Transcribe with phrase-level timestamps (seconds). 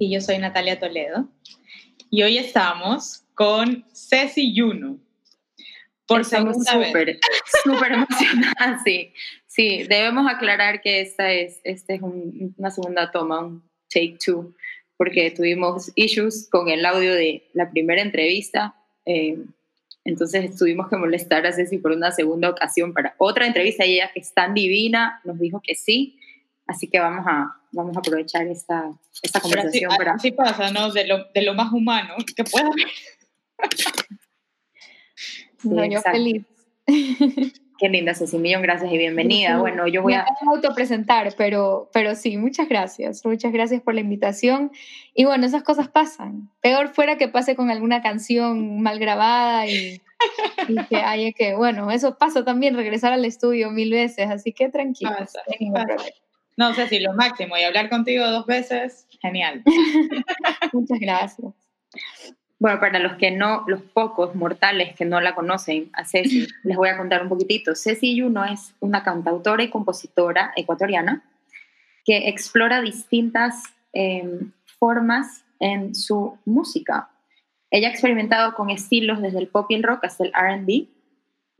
[0.00, 1.28] Y yo soy Natalia Toledo.
[2.08, 4.98] Y hoy estamos con Ceci Yuno.
[6.06, 7.20] Por segunda súper,
[7.62, 9.12] súper emocionada, sí.
[9.46, 14.54] Sí, debemos aclarar que esta es, este es una segunda toma, un take two,
[14.96, 18.74] porque tuvimos issues con el audio de la primera entrevista.
[19.04, 19.36] Eh,
[20.06, 24.10] entonces tuvimos que molestar a Ceci por una segunda ocasión para otra entrevista y ella
[24.14, 26.18] que es tan divina nos dijo que sí.
[26.66, 28.92] Así que vamos a, vamos a aprovechar esta,
[29.22, 29.90] esta conversación.
[29.90, 30.12] Así, para...
[30.12, 30.92] así pasa, ¿no?
[30.92, 32.88] De lo, de lo más humano que pueda haber.
[35.64, 36.44] no, yo feliz.
[37.80, 39.58] Qué linda, Ceci, millón gracias y bienvenida.
[39.58, 40.26] Bueno, yo voy a...
[40.42, 43.24] Me autopresentar, pero, pero sí, muchas gracias.
[43.24, 44.70] Muchas gracias por la invitación.
[45.14, 46.50] Y bueno, esas cosas pasan.
[46.60, 50.02] Peor fuera que pase con alguna canción mal grabada y,
[50.68, 54.68] y que haya que, bueno, eso pasa también, regresar al estudio mil veces, así que
[54.68, 55.12] tranquilo.
[55.18, 55.26] No
[56.74, 59.62] sé si lo máximo y hablar contigo dos veces, genial.
[60.72, 61.52] Muchas gracias.
[62.58, 66.76] Bueno, para los que no, los pocos mortales que no la conocen a Ceci, les
[66.76, 67.74] voy a contar un poquitito.
[67.74, 71.24] Ceci Yuno es una cantautora y compositora ecuatoriana
[72.04, 73.62] que explora distintas
[73.94, 77.08] em, formas en su música.
[77.70, 80.88] Ella ha experimentado con estilos desde el pop y el rock hasta el RB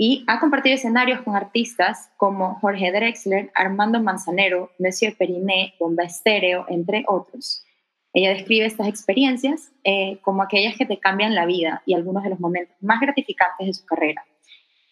[0.02, 6.64] y ha compartido escenarios con artistas como Jorge Drexler, Armando Manzanero, Monsieur Periné, Bomba Estéreo,
[6.70, 7.66] entre otros.
[8.14, 12.30] Ella describe estas experiencias eh, como aquellas que te cambian la vida y algunos de
[12.30, 14.24] los momentos más gratificantes de su carrera.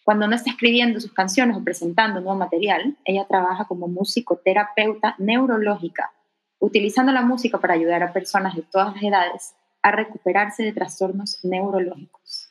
[0.03, 6.11] Cuando no está escribiendo sus canciones o presentando nuevo material, ella trabaja como musicoterapeuta neurológica,
[6.59, 11.39] utilizando la música para ayudar a personas de todas las edades a recuperarse de trastornos
[11.41, 12.48] neurológicos.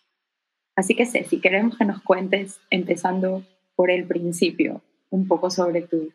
[0.78, 3.42] Así que Ceci, queremos que nos cuentes, empezando
[3.74, 4.80] por el principio,
[5.10, 6.12] un poco sobre tu,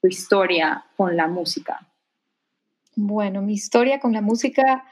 [0.00, 1.86] tu historia con la música.
[2.96, 4.84] Bueno, mi historia con la música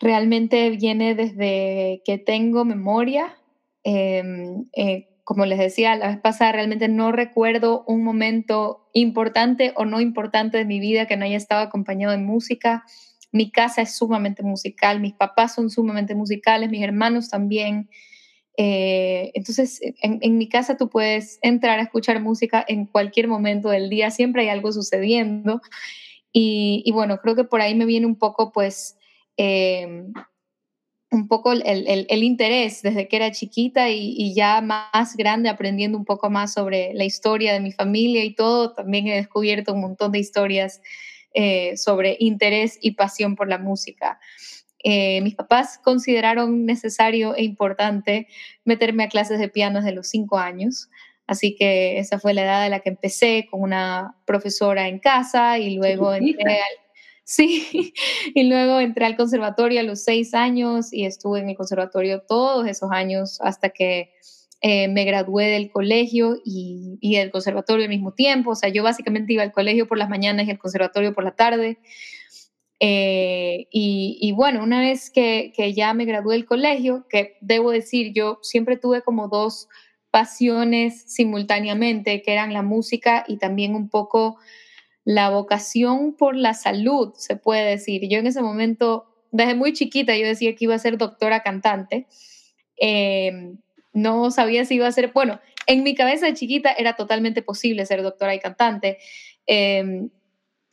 [0.00, 3.36] realmente viene desde que tengo memoria.
[3.84, 9.84] Em, eh, como les decía la vez pasada, realmente no recuerdo un momento importante o
[9.84, 12.82] no importante de mi vida que no haya estado acompañado de música.
[13.30, 17.88] Mi casa es sumamente musical, mis papás son sumamente musicales, mis hermanos también.
[18.56, 23.90] Eh, entonces, en, mi casa tú puedes entrar a escuchar música en cualquier momento del
[23.90, 25.60] día, siempre hay algo sucediendo.
[26.32, 28.96] Y, bueno, creo que por ahí me viene un poco, pues,
[29.36, 30.12] em,
[31.10, 36.04] un poco el, el, interés desde que era chiquita y, ya más grande, aprendiendo un
[36.04, 40.10] poco más sobre la historia de mi familia y todo, también he descubierto un montón
[40.12, 40.80] de historias
[41.34, 44.18] eh, sobre interés y pasión por la música.
[44.86, 48.28] Eh, mis papás consideraron necesario e importante
[48.66, 50.90] meterme a clases de piano desde los cinco años.
[51.26, 55.58] Así que esa fue la edad a la que empecé con una profesora en casa
[55.58, 56.76] y luego entré al,
[57.24, 57.94] sí,
[58.34, 62.66] y luego entré al conservatorio a los seis años y estuve en el conservatorio todos
[62.66, 64.12] esos años hasta que
[64.60, 68.50] eh, me gradué del colegio y, y, del conservatorio al mismo tiempo.
[68.50, 71.34] O sea, yo básicamente iba al colegio por las mañanas y al conservatorio por la
[71.34, 71.78] tarde.
[72.80, 78.38] Eh, y, bueno, una vez que, ya me gradué del colegio, que debo decir, yo
[78.42, 79.68] siempre tuve como dos
[80.10, 84.36] pasiones simultáneamente, que eran la música y también un poco
[85.04, 88.08] la vocación por la salud, se puede decir.
[88.08, 92.06] Yo en ese momento, desde muy chiquita, yo decía que iba a ser doctora cantante.
[92.76, 93.58] Em,
[93.92, 97.86] no sabía si iba a ser, bueno, en mi cabeza de chiquita era totalmente posible
[97.86, 98.98] ser doctora y cantante.
[99.46, 100.10] Em,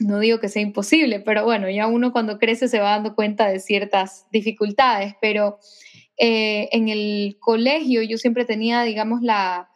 [0.01, 3.47] no digo que sea imposible, pero bueno, ya uno cuando crece se va dando cuenta
[3.47, 5.59] de ciertas dificultades, pero
[6.17, 9.69] eh, en el colegio yo siempre tenía, digamos, la,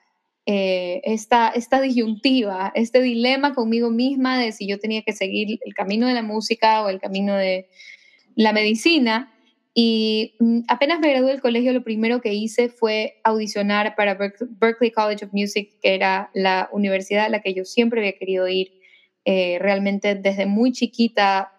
[0.46, 5.74] eh, esta, esta disyuntiva, este dilema conmigo misma de si yo tenía que seguir el
[5.74, 7.68] camino de la música o el camino de
[8.36, 9.32] la medicina.
[9.74, 14.92] Y mm, apenas me gradué del colegio, lo primero que hice fue audicionar para Berkeley
[14.92, 18.85] College of Music, que era la universidad a la que yo siempre había querido ir
[19.26, 21.52] eh, realmente desde muy chiquita,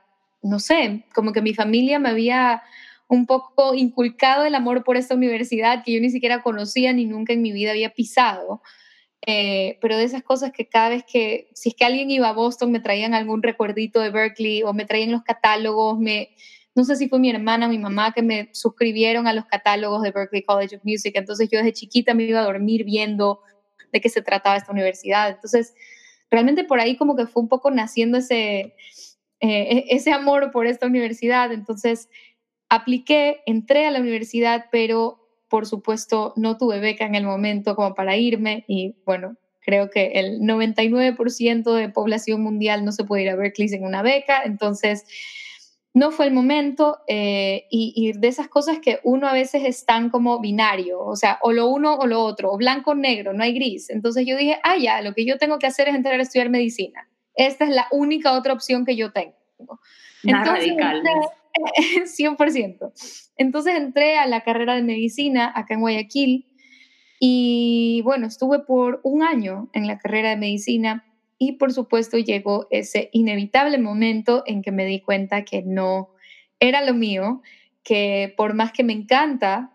[0.42, 2.62] no sé, como que mi familia me había
[3.08, 7.32] un poco inculcado el amor por esta universidad que yo ni siquiera conocía ni nunca
[7.32, 8.62] en mi vida había pisado.
[9.28, 12.32] Eh, pero de esas cosas que cada vez que, si es que alguien iba a
[12.32, 16.30] Boston, me traían algún recuerdito de Berkeley o me traían los catálogos, me,
[16.76, 20.02] no sé si fue mi hermana o mi mamá que me suscribieron a los catálogos
[20.02, 23.40] de Berkeley College of Music, entonces yo desde chiquita me iba a dormir viendo
[23.92, 25.30] de qué se trataba esta universidad.
[25.30, 25.74] Entonces,
[26.31, 28.75] realmente por ahí como que fue un poco naciendo ese, eh,
[29.40, 31.52] e-, ese amor por esta universidad.
[31.52, 32.08] Entonces,
[32.69, 37.94] apliqué, entré a la universidad, pero por supuesto no tuve beca en el momento como
[37.94, 43.31] para irme y bueno, creo que el 99% de población mundial no se puede ir
[43.31, 45.05] a Berkeley sin una beca, entonces
[45.96, 50.38] no fue el momento eh, y, de esas cosas que uno a veces están como
[50.40, 53.54] binario, o sea, o lo uno o lo otro, o blanco o negro, no hay
[53.54, 53.88] gris.
[53.88, 56.50] Entonces yo dije, ah, ya, lo que yo tengo que hacer es entrar a estudiar
[56.50, 57.08] medicina.
[57.34, 59.32] Esta es la única otra opción que yo tengo.
[60.22, 61.02] Entonces, radical.
[62.04, 62.92] 100%.
[63.38, 66.46] Entonces entré a la carrera de medicina acá en Guayaquil
[67.19, 71.06] y bueno, estuve por un año en la carrera de medicina
[71.38, 76.11] y por supuesto llegó ese inevitable momento en que me di cuenta que no
[76.61, 77.43] era lo mío,
[77.83, 79.73] que por más que me encanta,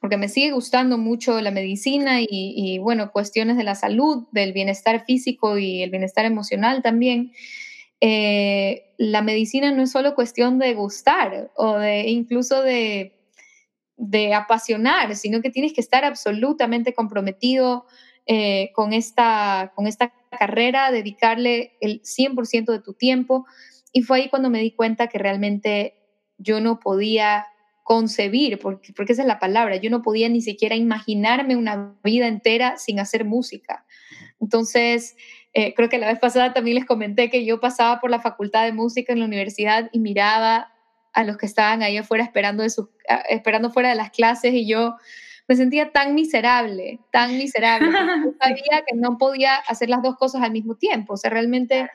[0.00, 5.04] porque me sigue gustando mucho la medicina y, bueno, cuestiones de la salud, del bienestar
[5.04, 7.32] físico y el bienestar emocional también,
[8.00, 13.18] eh, la medicina no es solo cuestión de gustar o de incluso de,
[13.96, 17.86] de apasionar, sino que tienes que estar absolutamente comprometido
[18.26, 23.46] eh, con, esta, con esta carrera, dedicarle el 100% de tu tiempo.
[23.92, 25.94] Y fue ahí cuando me di cuenta que realmente
[26.38, 27.46] yo no podía
[27.82, 32.26] concebir, porque, porque esa es la palabra, yo no podía ni siquiera imaginarme una vida
[32.26, 33.86] entera sin hacer música.
[34.40, 35.16] Entonces,
[35.54, 38.64] eh, creo que la vez pasada también les comenté que yo pasaba por la facultad
[38.64, 40.72] de música en la universidad y miraba
[41.14, 42.88] a los que estaban ahí afuera esperando, de sus,
[43.28, 44.96] esperando fuera de las clases y yo
[45.48, 47.88] me sentía tan miserable, tan miserable.
[48.24, 51.14] Yo sabía que no podía hacer las dos cosas al mismo tiempo.
[51.14, 51.90] O sea, realmente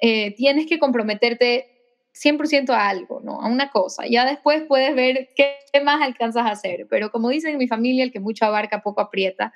[0.00, 1.66] eh, tienes que comprometerte
[2.14, 3.42] 100% a algo, ¿no?
[3.42, 4.04] A una cosa.
[4.08, 6.86] Ya después puedes ver qué más alcanzas a hacer.
[6.88, 9.52] Pero como dicen en mi familia, el que mucho abarca, poco aprieta.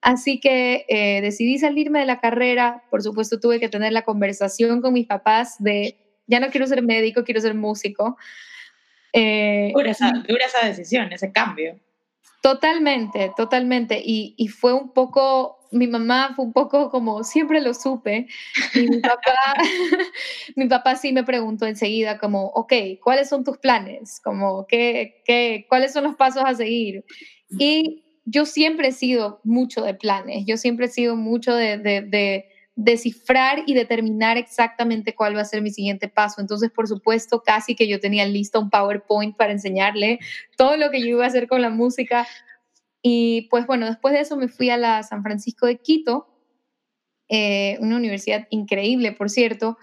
[0.00, 2.82] Así que eh, decidí salirme de la carrera.
[2.90, 5.96] Por supuesto, tuve que tener la conversación con mis papás de,
[6.26, 8.16] ya no quiero ser médico, quiero ser músico.
[9.12, 11.78] Eh, dura, esa, esa decisión, ese cambio.
[12.40, 14.00] Totalmente, totalmente.
[14.04, 18.28] Y, y, fue un poco, mi mamá fue un poco como, siempre lo supe.
[18.74, 19.54] Mi papá,
[20.56, 24.20] mi papá sí me preguntó enseguida como, ok, ¿cuáles son tus planes?
[24.22, 27.04] Como, ¿qué, qué, ¿cuáles son los pasos a seguir?
[27.50, 32.48] Y yo siempre he sido mucho de planes, yo siempre he sido mucho de, de,
[32.78, 36.40] descifrar y determinar exactamente cuál va a ser mi siguiente paso.
[36.40, 40.20] Entonces, por supuesto, casi que yo tenía listo un PowerPoint para enseñarle
[40.56, 42.28] todo lo que yo iba a hacer con la música.
[43.02, 46.28] Y pues bueno, después de eso me fui a la San Francisco de Quito,
[47.28, 49.76] eh, una universidad increíble, por cierto,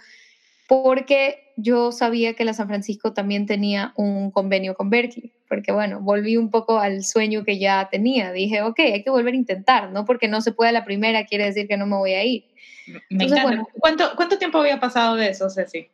[0.69, 5.99] porque yo sabía que la San Francisco también tenía un convenio con Berkeley, porque bueno,
[5.99, 8.31] volví un poco al sueño que ya tenía.
[8.31, 10.05] Dije, ok, hay que volver a intentar, ¿no?
[10.05, 12.54] Porque no se puede la primera, quiere decir que no me voy a ir.
[13.09, 13.27] Me
[13.79, 15.89] ¿Cuánto, ¿Cuánto tiempo había pasado de eso, Ceci?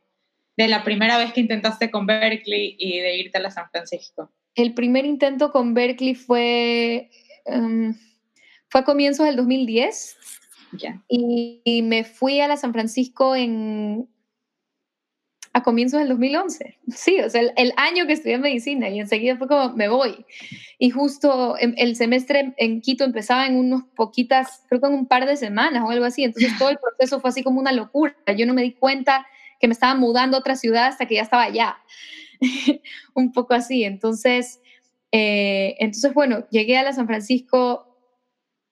[0.58, 4.32] De la primera vez que intentaste con Berkeley y de irte a la San Francisco.
[4.56, 7.10] El primer intento con Berkeley fue,
[7.46, 7.94] um,
[8.70, 10.18] fue a comienzos del 2010.
[10.74, 11.04] Ya.
[11.10, 14.08] y me fui a la San Francisco en
[15.54, 16.80] a comienzos del 2011.
[16.96, 20.26] Sí, o sea, el, año que estudié medicina y enseguida fue como, me voy.
[20.80, 25.26] Y justo el semestre en Quito empezaba en unos poquitas, creo que en un par
[25.26, 26.24] de semanas o algo así.
[26.24, 28.16] Entonces todo el proceso fue así como una locura.
[28.38, 29.26] Yo no me di cuenta
[29.60, 31.78] que me estaba mudando a otra ciudad hasta que ya estaba allá.
[33.14, 33.84] un poco así.
[33.84, 34.62] Entonces,
[35.12, 37.88] eh, entonces, bueno, llegué a la San Francisco,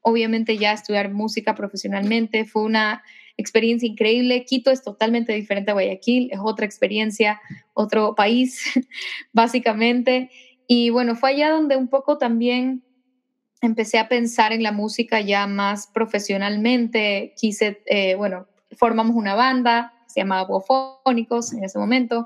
[0.02, 2.46] obviamente ya a estudiar música profesionalmente.
[2.46, 3.04] Fue una
[3.40, 4.44] experiencia increíble.
[4.46, 7.42] Quito es totalmente diferente a Guayaquil, es otra experiencia,
[7.74, 8.62] otro país,
[9.34, 10.30] básicamente.
[10.68, 12.84] Y bueno, fue allá donde un poco también
[13.62, 17.34] empecé a pensar en la música ya más profesionalmente.
[17.38, 22.26] Quise, eh, bueno, formamos una banda, se llamaba Bofónicos en ese momento.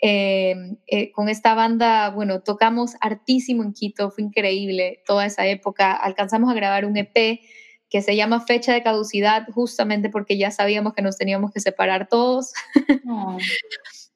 [0.00, 0.54] Eh,
[0.86, 5.92] eh, con esta banda, bueno, tocamos hartísimo en Quito, fue increíble toda esa época.
[5.92, 7.40] Alcanzamos a grabar un EP
[7.90, 12.08] que se llama fecha de caducidad justamente porque ya sabíamos que nos teníamos que separar
[12.08, 12.52] todos,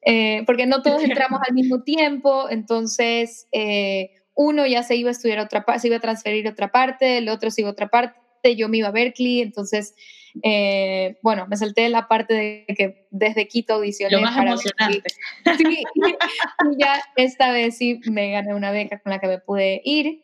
[0.05, 5.11] eh, porque no todos entramos al mismo tiempo, entonces eh, uno ya se iba a
[5.11, 7.73] estudiar otra parte, se iba a transferir a otra parte, el otro se iba a
[7.73, 9.93] otra parte, yo me iba a Berkeley, entonces,
[10.43, 14.15] eh, bueno, me salté la parte de que desde Quito audicioné.
[14.15, 15.09] Lo más emocionante.
[15.57, 19.81] Sí, y ya esta vez sí me gané una beca con la que me pude
[19.85, 20.23] ir.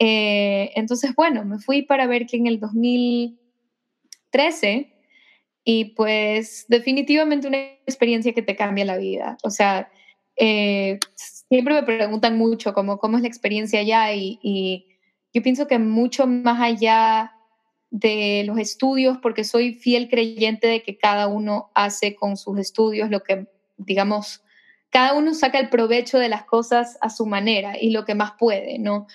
[0.00, 4.92] Eh, entonces, bueno, me fui para ver que en el 2013
[5.62, 9.38] y pues definitivamente una experiencia que te cambia la vida.
[9.44, 9.92] O sea,
[10.36, 14.88] eh, siempre me preguntan mucho cómo, es la experiencia allá y
[15.32, 17.32] yo pienso que mucho más allá
[17.90, 23.10] de los estudios, porque soy fiel creyente de que cada uno hace con sus estudios
[23.10, 24.42] lo que, digamos,
[24.90, 28.32] cada uno saca el provecho de las cosas a su manera y lo que más
[28.38, 29.06] puede, ¿no?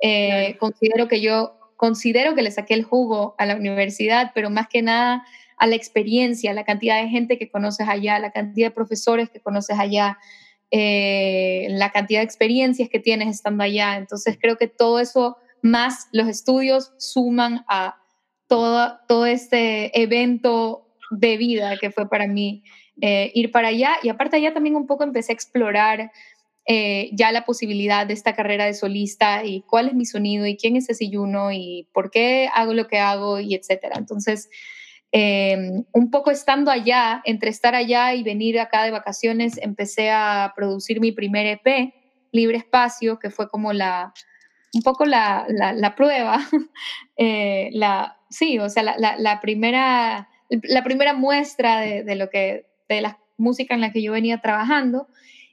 [0.00, 4.68] Eh, considero que yo, considero que le saqué el jugo a la universidad, pero más
[4.68, 5.24] que nada
[5.56, 9.40] a la experiencia, la cantidad de gente que conoces allá, la cantidad de profesores que
[9.40, 10.18] conoces allá,
[10.70, 13.96] eh, la cantidad de experiencias que tienes estando allá.
[13.96, 17.96] Entonces creo que todo eso, más los estudios, suman a
[18.46, 22.62] todo, todo este evento de vida que fue para mí
[23.00, 23.96] eh, ir para allá.
[24.02, 26.10] Y aparte allá también un poco empecé a explorar
[26.66, 30.56] eh, ya la posibilidad de esta carrera de solista y cuál es mi sonido y
[30.56, 33.96] quién es ese Yuno y por qué hago lo que hago y etcétera.
[33.98, 34.48] Entonces,
[35.12, 40.54] em, un poco estando allá, entre estar allá y venir acá de vacaciones, empecé a
[40.56, 41.92] producir mi primer EP,
[42.32, 44.14] Libre Espacio, que fue como la,
[44.74, 46.38] un poco la, la, prueba,
[47.16, 52.66] eh, la, sí, o sea, la, la, primera, la primera muestra de, de, lo que,
[52.88, 55.08] de la música en la que yo venía trabajando.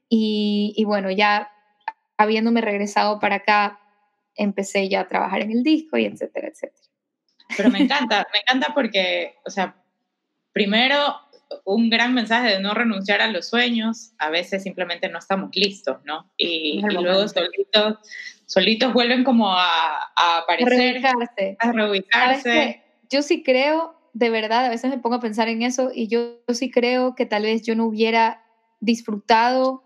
[0.10, 1.52] Y, y, bueno, ya
[2.18, 3.80] habiéndome regresado para acá,
[4.36, 6.88] empecé ya a trabajar en el disco y etcétera, etcétera.
[7.58, 9.76] Pero me encanta, me encanta porque, o sea,
[10.54, 10.98] primero
[11.66, 15.98] un gran mensaje de no renunciar a los sueños, a veces simplemente no estamos listos,
[16.06, 16.32] ¿no?
[16.38, 17.98] Y, y luego solitos,
[18.46, 21.02] solitos vuelven como a, a aparecer,
[21.60, 22.82] a reubicarse.
[23.10, 26.40] Yo sí creo, de verdad, a veces me pongo a pensar en eso y yo,
[26.48, 28.44] yo sí creo que tal vez yo no hubiera
[28.80, 29.84] disfrutado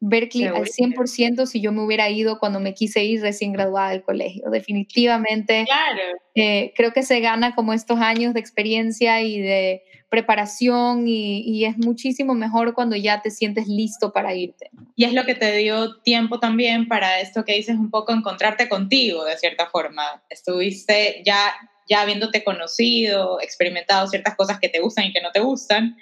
[0.00, 4.02] Berkeley al 100% si yo me hubiera ido cuando me quise ir recién graduada del
[4.02, 4.50] colegio.
[4.50, 6.18] Definitivamente claro.
[6.34, 11.64] eh, creo que se gana como estos años de experiencia y de preparación y, y,
[11.64, 14.70] es muchísimo mejor cuando ya te sientes listo para irte.
[14.94, 18.68] Y es lo que te dio tiempo también para esto que dices un poco encontrarte
[18.68, 20.22] contigo de cierta forma.
[20.28, 21.52] Estuviste ya
[21.88, 25.96] ya habiéndote conocido, experimentado ciertas cosas que te gustan y que no te gustan,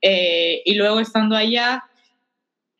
[0.00, 1.84] eh, y luego estando allá,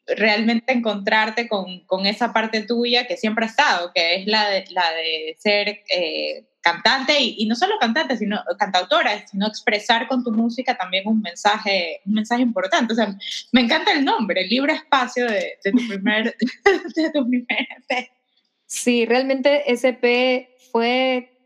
[0.07, 4.65] realmente encontrarte con, con, esa parte tuya que siempre ha estado, que es la de,
[4.71, 10.25] la de ser eh, cantante y, y, no solo cantante, sino cantautora, sino expresar con
[10.25, 12.93] tu música también un mensaje, un mensaje importante.
[12.93, 13.15] O sea,
[13.53, 16.37] me encanta el nombre, Libre Espacio de, de tu primer,
[16.97, 18.09] de tu primer EP.
[18.67, 21.38] Sí, realmente ese EP fue,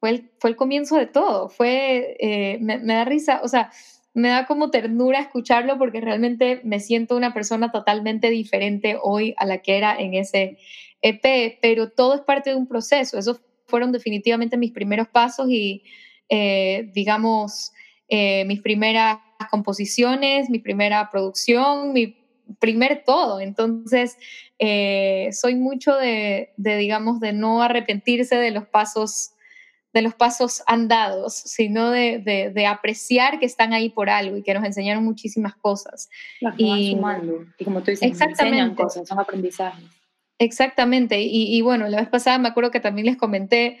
[0.00, 3.70] fue, el, fue el comienzo de todo, fue, eh, me, da risa, o sea,
[4.14, 9.46] me da como ternura escucharlo porque realmente me siento una persona totalmente diferente hoy a
[9.46, 10.58] la que era en ese
[11.02, 13.18] EP, pero todo es parte de un proceso.
[13.18, 15.84] Esos fueron definitivamente mis primeros pasos y,
[16.28, 17.72] eh, digamos,
[18.08, 19.18] eh, mis primeras
[19.50, 22.16] composiciones, mi primera producción, mi
[22.58, 23.40] primer todo.
[23.40, 24.16] Entonces,
[24.58, 29.32] eh, soy mucho de, de, digamos, de no arrepentirse de los pasos
[29.98, 34.42] de los pasos andados, sino de, de, de, apreciar que están ahí por algo y
[34.42, 36.08] que nos enseñaron muchísimas cosas.
[36.56, 37.44] y, sumando.
[37.58, 39.84] y como tú dices, enseñan cosas, son aprendizajes.
[40.38, 43.78] Exactamente, y, y, bueno, la vez pasada me acuerdo que también les comenté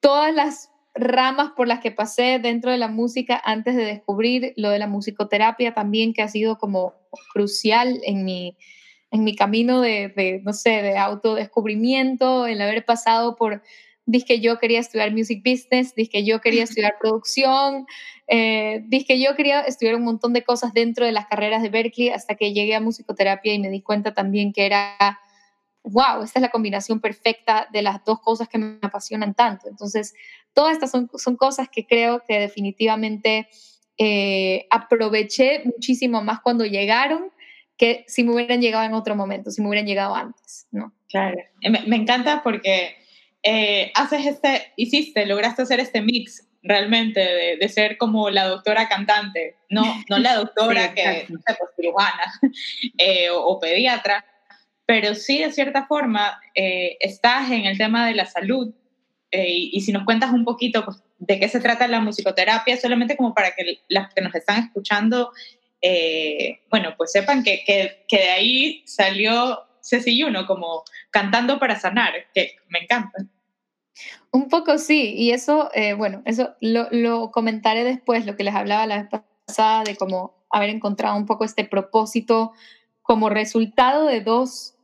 [0.00, 4.70] todas las ramas por las que pasé dentro de la música antes de descubrir lo
[4.70, 6.94] de la musicoterapia también, que ha sido como
[7.34, 8.56] crucial en mi,
[9.10, 13.62] en mi camino de, de no sé, de autodescubrimiento, el haber pasado por
[14.08, 17.86] dije que yo quería estudiar music business, dije que yo quería estudiar producción,
[18.26, 21.68] eh, dije que yo quería estudiar un montón de cosas dentro de las carreras de
[21.68, 24.96] Berkeley hasta que llegué a musicoterapia y me di cuenta también que era,
[25.82, 29.68] wow, esta es la combinación perfecta de las dos cosas que me apasionan tanto.
[29.68, 30.14] Entonces,
[30.54, 33.46] todas estas son, son cosas que creo que definitivamente
[33.98, 37.30] eh, aproveché muchísimo más cuando llegaron
[37.76, 40.94] que si me hubieran llegado en otro momento, si me hubieran llegado antes, ¿no?
[41.10, 42.96] Claro, me, me encanta porque
[43.50, 48.90] eh, haces este, hiciste, lograste hacer este mix realmente de, de, ser como la doctora
[48.90, 52.32] cantante, no, no la doctora sí, que, no sé, pues cirujana
[52.98, 54.22] eh, o, o, pediatra,
[54.84, 58.74] pero sí de cierta forma eh, estás en el tema de la salud
[59.30, 62.76] eh, y, y, si nos cuentas un poquito pues, de qué se trata la musicoterapia,
[62.76, 65.32] solamente como para que las que nos están escuchando,
[65.80, 71.80] eh, bueno, pues sepan que, que, que de ahí salió Ceci Uno, como cantando para
[71.80, 73.24] sanar, que me encanta.
[74.30, 78.54] Un poco sí, y eso, eh, bueno, eso lo, lo, comentaré después, lo que les
[78.54, 82.52] hablaba la vez pasada de cómo haber encontrado un poco este propósito
[83.02, 84.74] como resultado de dos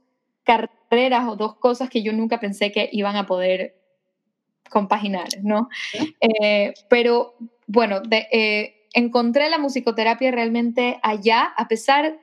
[0.44, 3.76] carreras o dos cosas que yo nunca pensé que iban a poder
[4.71, 5.68] compaginar, ¿no?
[5.92, 6.16] ¿Sí?
[6.21, 7.35] Eh, pero
[7.66, 12.18] bueno, de, eh, encontré la musicoterapia realmente allá, a pesar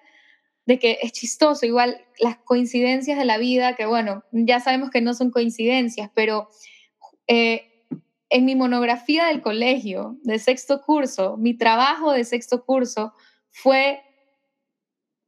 [0.66, 5.02] de que es chistoso, igual las coincidencias de la vida, que bueno, ya sabemos que
[5.02, 6.50] no son coincidencias, pero
[7.28, 7.72] eh,
[8.30, 13.14] en mi monografía del colegio, de sexto curso, mi trabajo de sexto curso
[13.50, 14.02] fue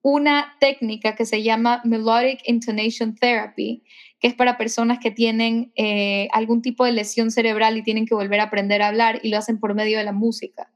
[0.01, 3.83] una técnica que se llama Melodic Intonation Therapy,
[4.19, 8.15] que es para personas que tienen eh, algún tipo de lesión cerebral y tienen que
[8.15, 10.69] volver a aprender a hablar y lo hacen por medio de la música.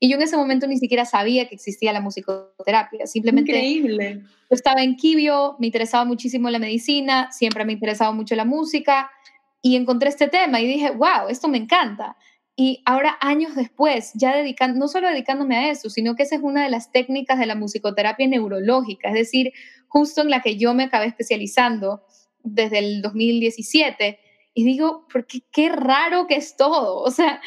[0.00, 4.20] Y yo en ese momento ni siquiera sabía que existía la musicoterapia, simplemente Increíble.
[4.22, 9.10] yo estaba en Kibio, me interesaba muchísimo la medicina, siempre me interesaba mucho la música
[9.62, 12.16] y encontré este tema y dije, wow, esto me encanta.
[12.54, 16.42] Y ahora, años después, ya dedicando, no solo dedicándome a eso, sino que esa es
[16.42, 19.52] una de las técnicas de la musicoterapia neurológica, es decir,
[19.88, 22.02] justo en la que yo me acabé especializando
[22.42, 24.18] desde el 2017.
[24.54, 27.02] Y digo, porque qué raro que es todo.
[27.02, 27.40] O sea,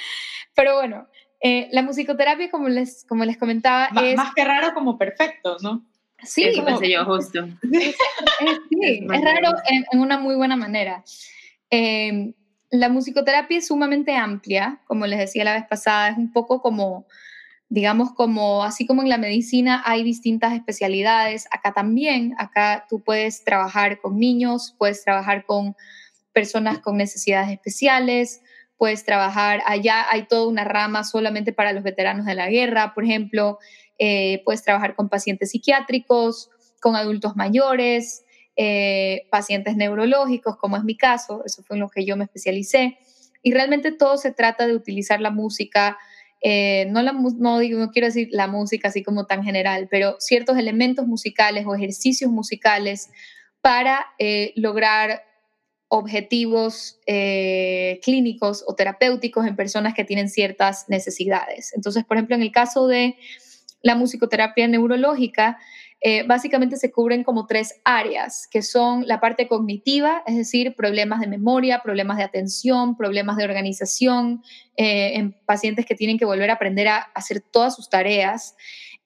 [0.56, 1.08] pero bueno,
[1.42, 4.18] eh, la musicoterapia, como les, como les comentaba, M es...
[4.18, 5.86] Más que raro, como perfecto, ¿no?
[6.24, 7.46] Sí, Eso pensé yo justo.
[7.72, 7.96] Es,
[8.40, 11.04] es, sí, es raro en, en, una muy buena manera.
[11.70, 12.34] Eh,
[12.72, 17.06] la musicoterapia es sumamente amplia, como les decía la vez pasada, es un poco como,
[17.70, 23.44] digamos, como, así como en la medicina hay distintas especialidades, acá también, acá tú puedes
[23.44, 25.76] trabajar con niños, puedes trabajar con
[26.34, 28.42] personas con necesidades especiales,
[28.78, 33.06] puedes trabajar, allá hay toda una rama solamente para los veteranos de la guerra, por
[33.06, 33.58] ejemplo,
[33.98, 36.50] eh, puedes trabajar con pacientes psiquiátricos,
[36.82, 38.25] con adultos mayores,
[38.56, 42.98] eh, pacientes neurológicos, como es mi caso, eso fue en lo que yo me especialicé.
[43.44, 45.98] Y realmente todo se trata de utilizar la música,
[46.42, 51.08] eh, no, digo, no quiero decir la música así como tan general, pero ciertos elementos
[51.08, 53.10] musicales o ejercicios musicales
[53.62, 55.24] para eh, lograr
[55.88, 61.74] objetivos eh, clínicos o terapéuticos en personas que tienen ciertas necesidades.
[61.76, 63.16] Entonces, por ejemplo, en el caso de
[63.82, 65.58] la musicoterapia neurológica,
[66.08, 71.20] eh, básicamente se cubren como tres áreas, que son la parte cognitiva, es decir, problemas
[71.20, 74.44] de memoria, problemas de atención, problemas de organización,
[74.78, 78.56] eh, en pacientes que tienen que volver a aprender a hacer todas sus tareas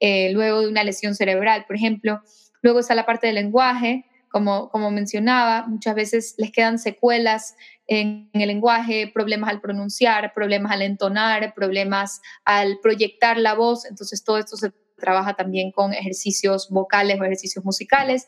[0.01, 2.19] eh, luego de una lesión cerebral, por ejemplo.
[2.61, 7.55] Luego está la parte del lenguaje, como, como mencionaba, muchas veces les quedan secuelas
[7.87, 14.21] en, el lenguaje, problemas al pronunciar, problemas al entonar, problemas al proyectar la voz, entonces
[14.21, 18.27] todo esto se trabaja también con ejercicios vocales o ejercicios musicales.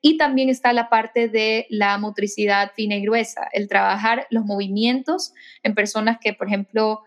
[0.00, 5.32] Y también está la parte de la motricidad fina y gruesa, el trabajar los movimientos
[5.62, 7.02] en personas que, por ejemplo,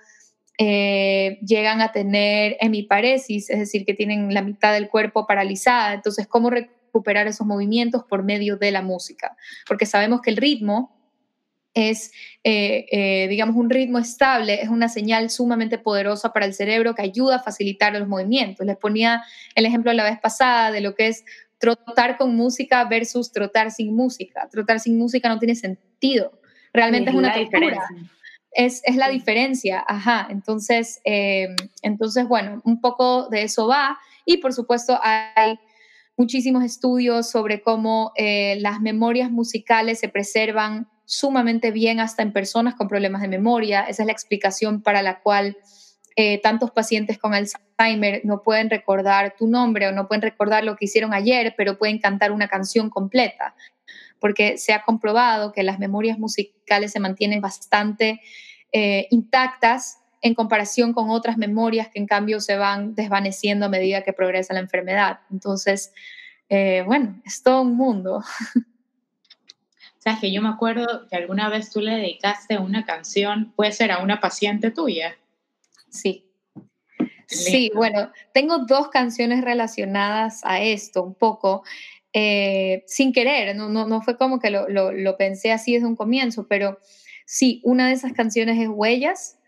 [0.58, 5.94] eh, llegan a tener hemiparesis, es decir, que tienen la mitad del cuerpo paralizada.
[5.94, 9.36] Entonces, ¿cómo recuperar esos movimientos por medio de la música?
[9.68, 10.95] Porque sabemos que el ritmo
[11.76, 12.12] es,
[12.44, 17.04] eh, eh, digamos, un ritmo estable, es una señal sumamente poderosa para el cerebro que
[17.04, 18.66] ayuda a facilitar los movimientos.
[18.66, 21.26] Les ponía el ejemplo la vez pasada de lo que es
[21.60, 24.48] trotar con música versus trotar sin música.
[24.50, 26.40] Trotar sin música no tiene sentido.
[26.74, 27.88] Realmente es, es una tortura.
[28.52, 30.28] Es, es, la diferencia, ajá.
[30.30, 31.50] Entonces, eh,
[31.82, 33.98] entonces, bueno, un poco de eso va.
[34.26, 35.60] Y por supuesto hay
[36.16, 42.76] muchísimos estudios sobre cómo eh, las memorias musicales se preservan sumamente bien hasta en personas
[42.76, 43.82] con problemas de memoria.
[43.82, 45.58] Esa es la explicación para la cual
[46.16, 50.78] eh, tantos pacientes con Alzheimer no pueden recordar tu nombre o no pueden recordar lo
[50.78, 53.54] que hicieron ayer, pero pueden cantar una canción completa,
[54.20, 58.22] porque se ha comprobado que las memorias musicales se mantienen bastante
[58.72, 64.02] eh, intactas en comparación con otras memorias que en cambio se van desvaneciendo a medida
[64.02, 65.20] que progresa la enfermedad.
[65.30, 65.94] Entonces,
[66.48, 68.24] eh, bueno, es todo un mundo.
[70.06, 73.92] Sabes que yo me acuerdo que alguna vez tú le dedicaste una canción, puede ser
[73.92, 75.18] a una paciente tuya.
[75.90, 76.30] Sí.
[77.26, 81.64] Sí, bueno, tengo dos canciones relacionadas a esto, un poco,
[82.14, 85.88] eh, sin querer, no, no, no, fue como que lo, lo, lo, pensé así desde
[85.88, 86.78] un comienzo, pero
[87.26, 89.40] sí, una de esas canciones es Huellas,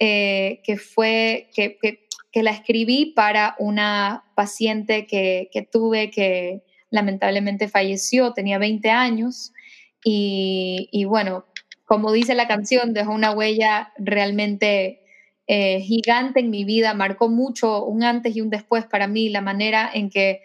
[0.00, 6.64] eh, que fue, que, que, que, la escribí para una paciente que, que tuve que
[6.90, 9.52] lamentablemente falleció, tenía 20 años,
[10.02, 11.44] y, bueno,
[11.84, 15.02] como dice la canción, dejó una huella realmente
[15.46, 19.40] eh, gigante en mi vida, marcó mucho un antes y un después para mí, la
[19.40, 20.42] manera en que,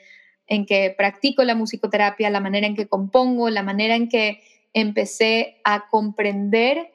[0.47, 4.41] en que practico la musicoterapia, la manera en que compongo, la manera en que
[4.73, 6.91] empecé a comprender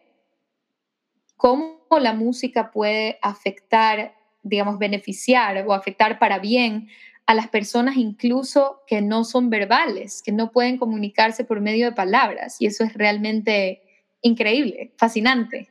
[1.37, 6.89] cómo la música puede afectar, digamos, beneficiar o afectar para bien
[7.31, 11.93] a las personas incluso que no son verbales, que no pueden comunicarse por medio de
[11.93, 12.57] palabras.
[12.59, 13.83] Y eso es realmente
[14.21, 15.69] increíble, fascinante.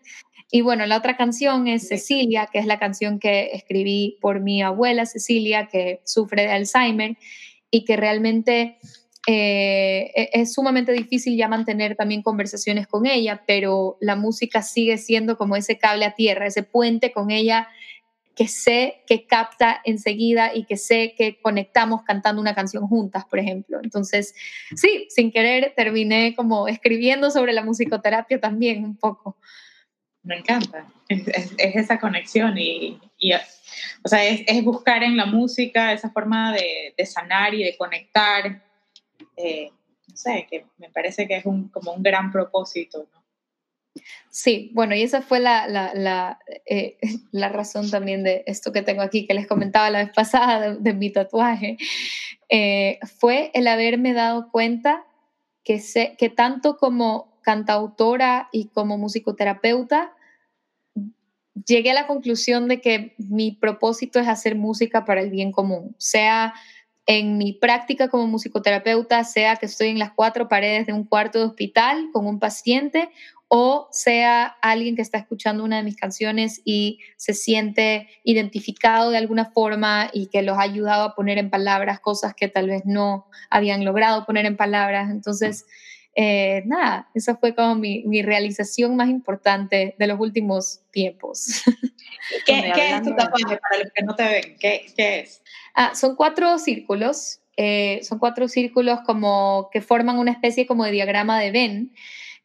[0.49, 4.61] Y bueno, la otra canción es Cecilia, que es la canción que escribí por mi
[4.61, 7.17] abuela Cecilia, que sufre de Alzheimer.
[7.69, 8.77] y que realmente
[9.27, 14.97] eh, e-, es sumamente difícil ya mantener también conversaciones con ella, pero la música sigue
[14.97, 17.67] siendo como ese cable a tierra, ese puente con ella
[18.39, 23.37] que sé que capta enseguida y que sé que conectamos cantando una canción juntas, por
[23.37, 23.81] ejemplo.
[23.83, 24.33] Entonces,
[24.77, 29.35] sí, sin querer terminé como escribiendo sobre la musicoterapia también un poco.
[30.23, 32.97] Me encanta, es, esa conexión y,
[34.05, 38.63] o sea, es, buscar en la música esa forma de, sanar y de conectar.
[39.35, 39.69] Eh,
[40.07, 43.18] no sé, que me parece que es un, como un gran propósito, ¿no?
[44.29, 46.97] Sí, bueno, y esa fue la, la, eh,
[47.31, 50.93] la, razón también de esto que tengo aquí, que les comentaba la vez pasada de,
[50.93, 51.77] mi tatuaje,
[52.49, 55.05] eh, fue el haberme dado cuenta
[55.63, 60.13] que, sé, que tanto como cantautora y como musicoterapeuta,
[61.65, 65.95] llegué a la conclusión de que mi propósito es hacer música para el bien común,
[65.97, 66.53] sea
[67.05, 71.39] en mi práctica como musicoterapeuta, sea que estoy en las cuatro paredes de un cuarto
[71.39, 73.09] de hospital con un paciente
[73.51, 79.17] o sea alguien que está escuchando una de mis canciones y se siente identificado de
[79.17, 82.83] alguna forma y que los ha ayudado a poner en palabras cosas que tal vez
[82.85, 85.09] no habían logrado poner en palabras.
[85.09, 85.65] Entonces,
[86.15, 91.63] eh, nada, esa fue como mi, realización más importante de los últimos tiempos.
[92.45, 94.57] ¿Qué, es tu tatuaje para los que no te ven?
[94.59, 95.41] ¿Qué, es?
[95.73, 100.91] Ah, son cuatro círculos, eh, son cuatro círculos como que forman una especie como de
[100.91, 101.93] diagrama de Venn.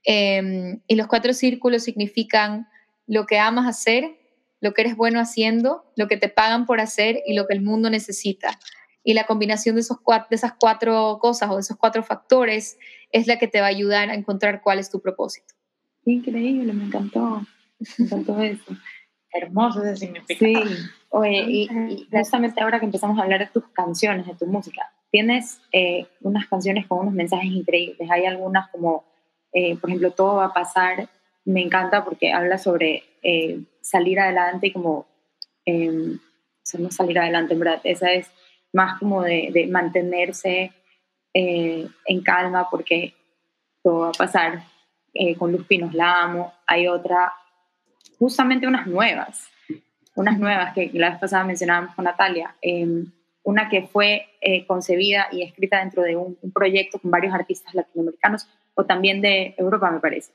[0.05, 2.69] Em, y los cuatro círculos significan
[3.07, 4.19] lo que amas hacer,
[4.61, 7.63] lo que eres bueno haciendo, lo que te pagan por hacer y lo que el
[7.63, 8.59] mundo necesita.
[9.03, 12.79] Y la combinación de, esos cuatro, de esas cuatro cosas o de esos cuatro factores
[13.13, 15.55] es la que te va a ayudar a encontrar cuál es tu propósito.
[16.07, 17.47] Increíble, me encantó.
[17.99, 18.77] Me encantó eso.
[19.31, 20.67] Hermoso ese significado.
[20.67, 20.77] Sí.
[21.11, 25.61] Oye, y, justamente ahora que empezamos a hablar de tus canciones, de tu música, tienes
[25.73, 28.11] eh, unas canciones con unos mensajes increíbles.
[28.11, 29.05] Hay algunas como
[29.55, 31.09] eh, por ejemplo, todo va a pasar,
[31.45, 35.07] me encanta porque habla sobre eh, salir adelante y como,
[35.65, 36.19] eh,
[36.79, 38.31] no salir adelante, en verdad, esa es
[38.73, 40.73] más como de, mantenerse
[41.33, 43.15] eh, en calma porque
[43.83, 44.65] todo va a pasar.
[45.39, 47.33] con Luz Pinos la amo, hay otra,
[48.19, 49.49] justamente unas nuevas,
[50.17, 53.13] unas nuevas que la vez pasada mencionábamos con Natalia, em,
[53.45, 54.27] una que fue
[54.67, 59.55] concebida y escrita dentro de un, un, proyecto con varios artistas latinoamericanos, o también de
[59.57, 60.33] Europa, me parece.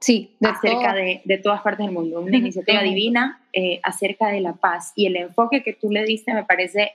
[0.00, 2.20] Sí, de acerca de, de, todas partes del mundo.
[2.20, 4.92] Una iniciativa divina eh, acerca de la paz.
[4.94, 6.92] Y el enfoque que tú le diste me parece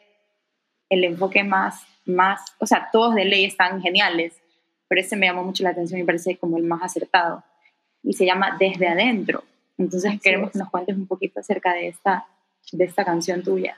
[0.90, 4.42] el enfoque más, más, o sea, todos de ley están geniales,
[4.88, 7.44] pero ese me llamó mucho la atención y me parece como el más acertado.
[8.04, 9.44] Y se llama Desde Adentro.
[9.78, 12.28] Entonces queremos que nos cuentes un poquito acerca de esta,
[12.72, 13.78] de esta canción tuya.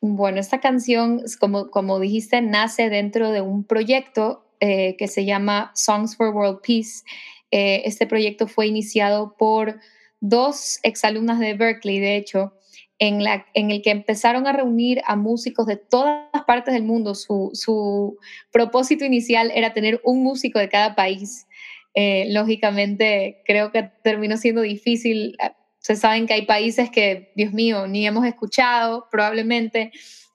[0.00, 5.72] Bueno, esta canción, como, como dijiste, nace dentro de un proyecto eh, que se llama
[5.74, 7.02] Songs for World Peace.
[7.50, 9.78] Eh, este proyecto fue iniciado por
[10.20, 12.54] dos exalumnas de Berkeley, de hecho,
[12.98, 17.14] en, la, el que empezaron a reunir a músicos de todas partes del mundo.
[17.14, 18.16] Su, su
[18.50, 21.46] propósito inicial era tener un músico de cada país.
[21.92, 25.36] Eh, lógicamente, creo que terminó siendo difícil.
[25.76, 29.92] Se saben que hay países que, Dios mío, ni hemos escuchado probablemente.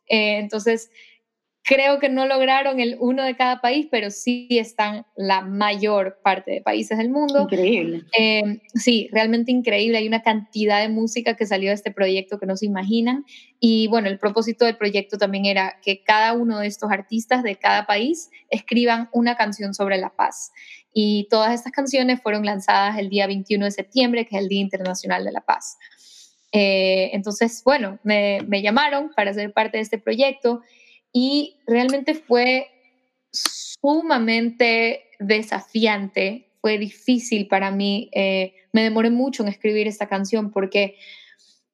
[0.08, 0.92] entonces,
[1.64, 6.52] Creo que no lograron el uno de cada país, pero sí están la mayor parte
[6.52, 7.44] de países del mundo.
[7.44, 8.06] Increíble.
[8.18, 9.98] Eh, sí, realmente increíble.
[10.00, 13.24] Hay una cantidad de música que salió de este proyecto que no se imaginan.
[13.60, 17.56] Y bueno, el propósito del proyecto también era que cada uno de estos artistas de
[17.58, 20.52] cada país escriban una canción sobre la paz.
[20.92, 24.62] Y todas estas canciones fueron lanzadas el día 21 de septiembre, que es el Día
[24.62, 25.78] Internacional de la Paz.
[26.52, 30.62] Eh, entonces, bueno, me, me llamaron para ser parte de este proyecto
[31.12, 32.68] y realmente fue
[33.32, 40.98] sumamente desafiante, fue difícil para mí, eh, me demoré mucho en escribir esta canción porque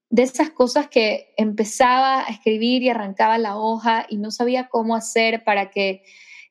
[0.10, 4.96] de esas cosas que empezaba a escribir y arrancaba la hoja y no sabía cómo
[4.96, 6.04] hacer para que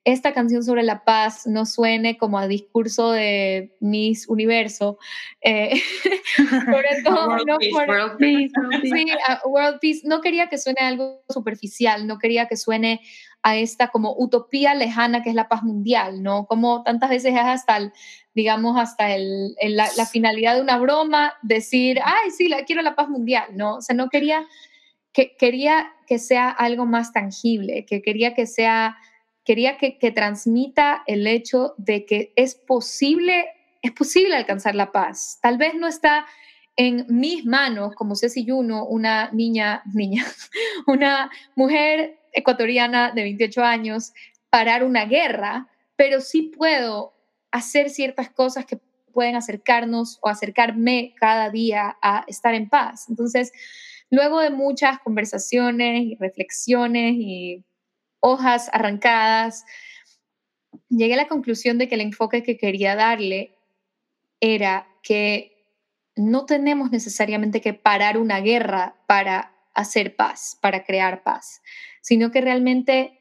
[0.05, 4.99] esta canción sobre la paz no suene como a discurso de Miss Universo,
[5.40, 5.81] eh,
[6.37, 9.07] sobre todo world no peace, world peace, sí,
[9.47, 13.01] World Peace, no quería que suene algo superficial, no quería que suene
[13.43, 16.47] a esta como utopía lejana que es la paz mundial, ¿no?
[16.47, 17.93] Como tantas veces es hasta el,
[18.35, 22.95] digamos, hasta el, la, la, finalidad de una broma, decir, ay, sí, la, quiero la
[22.95, 23.77] paz mundial, ¿no?
[23.77, 24.47] O sea, no quería
[25.12, 28.97] que, quería que sea algo más tangible, que quería que sea
[29.44, 33.46] quería que, transmita el hecho de que es posible,
[33.83, 35.38] es posible alcanzar la paz.
[35.42, 36.26] Tal vez no está
[36.76, 40.24] en mis manos, como Ceci Juno, una niña, niña,
[40.87, 44.12] una mujer ecuatoriana de 28 años
[44.50, 47.14] parar una guerra, pero sí puedo
[47.50, 48.80] hacer ciertas cosas que
[49.12, 53.09] pueden acercarnos o acercarme cada día a estar en paz.
[53.09, 53.52] Entonces,
[54.11, 57.64] luego de muchas conversaciones y reflexiones y
[58.24, 59.66] hojas arrancadas,
[60.88, 63.58] llegué a la conclusión de que el enfoque que quería darle
[64.40, 65.54] era que
[66.16, 71.60] no tenemos necesariamente que parar una guerra para hacer paz, para crear paz,
[72.00, 73.20] sino que realmente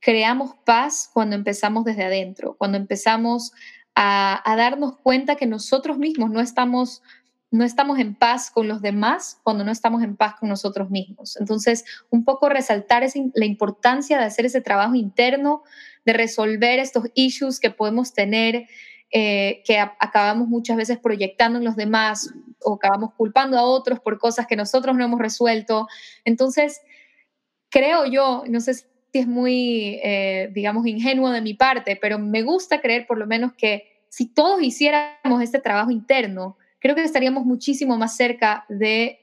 [0.00, 3.52] creamos paz cuando empezamos desde adentro, cuando empezamos
[3.94, 7.02] a, darnos cuenta que nosotros mismos no estamos,
[7.50, 11.36] no estamos en paz con los demás cuando no estamos en paz con nosotros mismos.
[11.38, 15.62] Entonces, un poco resaltar la importancia de hacer ese trabajo interno,
[16.04, 18.66] de resolver estos issues que podemos tener
[19.10, 22.30] eh, que acabamos muchas veces proyectando en los demás
[22.62, 25.88] o acabamos culpando a otros por cosas que nosotros no hemos resuelto.
[26.26, 26.82] Entonces,
[27.70, 32.42] creo yo, no sé si es muy, eh, digamos, ingenuo de mi parte, pero me
[32.42, 37.44] gusta creer por lo menos que si todos hiciéramos este trabajo interno, creo que estaríamos
[37.44, 39.20] muchísimo más cerca de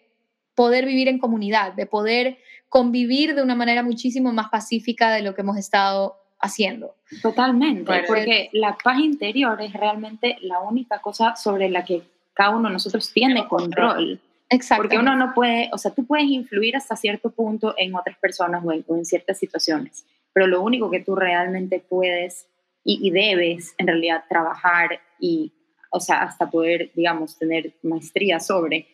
[0.56, 2.38] poder vivir en comunidad, de poder
[2.70, 6.96] convivir de una manera muchísimo más pacífica de lo que hemos estado haciendo.
[7.22, 12.68] Totalmente, porque la paz interior es realmente la única cosa sobre la que cada uno
[12.68, 14.20] de nosotros tiene control.
[14.50, 14.84] Exacto.
[14.84, 18.64] Porque uno no puede, o sea, tú puedes influir hasta cierto punto en otras personas
[18.64, 22.48] o en, ciertas situaciones, pero lo único que tú realmente puedes
[22.84, 25.52] y, debes en realidad trabajar y,
[25.96, 28.86] o sea, hasta poder, digamos, tener maestría sobre,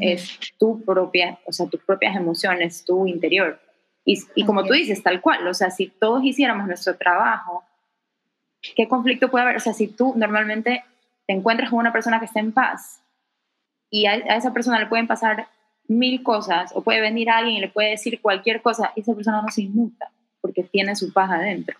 [0.00, 3.60] es tu propia, o sea, tus propias emociones, tu interior.
[4.06, 7.62] Y, y como tú dices, tal cual, o sea, si todos hiciéramos nuestro trabajo,
[8.74, 9.56] ¿qué conflicto puede haber?
[9.56, 10.82] O sea, si tú normalmente
[11.26, 13.02] te encuentras con una persona que está en paz
[13.90, 15.48] y a, esa persona le pueden pasar
[15.88, 19.42] mil cosas o puede venir alguien y le puede decir cualquier cosa y esa persona
[19.42, 21.76] no se inmuta porque tiene su paz adentro.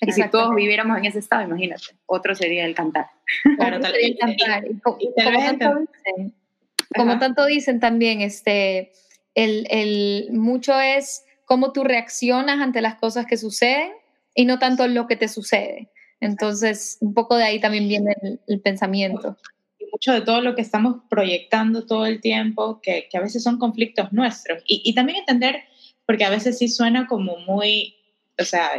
[0.00, 3.06] Y si todos viviéramos en ese estado, imagínate, otro sería el cantar.
[3.56, 4.64] Claro, tal, el cantar.
[4.82, 6.34] como, tanto dicen,
[6.94, 8.92] como tanto dicen también, este,
[9.34, 13.92] el, el, mucho es cómo tú reaccionas ante las cosas que suceden
[14.34, 15.88] y no tanto lo que te sucede.
[16.20, 18.14] Entonces, un poco de ahí también viene
[18.46, 19.36] el, pensamiento.
[19.78, 23.42] Y mucho de todo lo que estamos proyectando todo el tiempo, que, que a veces
[23.42, 24.62] son conflictos nuestros.
[24.66, 25.64] Y, y, también entender,
[26.06, 27.96] porque a veces sí suena como muy,
[28.38, 28.70] o sea,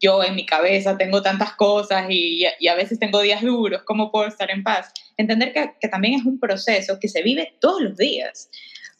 [0.00, 4.28] yo en mi cabeza tengo tantas cosas y, a veces tengo días duros, ¿cómo puedo
[4.28, 4.92] estar en paz?
[5.16, 8.50] Entender que, que también es un proceso que se vive todos los días,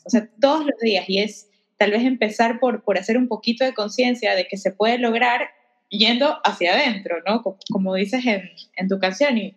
[0.04, 3.64] o sea, todos los días, y es tal vez empezar por, por hacer un poquito
[3.64, 5.48] de conciencia de que se puede lograr
[5.88, 7.42] yendo hacia adentro, ¿no?
[7.70, 9.38] Como, dices en, en, tu canción.
[9.38, 9.56] Y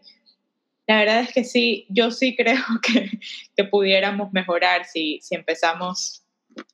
[0.88, 3.10] la verdad es que sí, yo sí creo que,
[3.56, 6.23] que pudiéramos mejorar si, si empezamos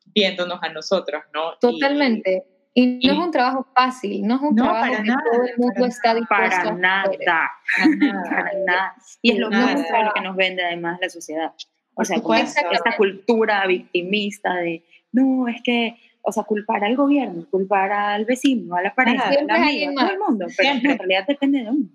[0.06, 1.58] viéndonos a nosotros, ¿no?
[1.60, 2.44] Totalmente.
[2.86, 6.14] No es un trabajo fácil, no es un trabajo para que todo el mundo está
[6.14, 7.50] dispuesto para nada, para
[7.98, 8.96] nada, para nada.
[9.22, 11.54] Y es lo mismo que nos vende además la sociedad.
[11.96, 17.92] O sea, esta cultura victimista de no, es que, o sea, culpar al gobierno, culpar
[17.92, 21.26] al vecino, a la pareja, a la amiga, a todo el mundo, pero en realidad
[21.28, 21.90] depende de uno.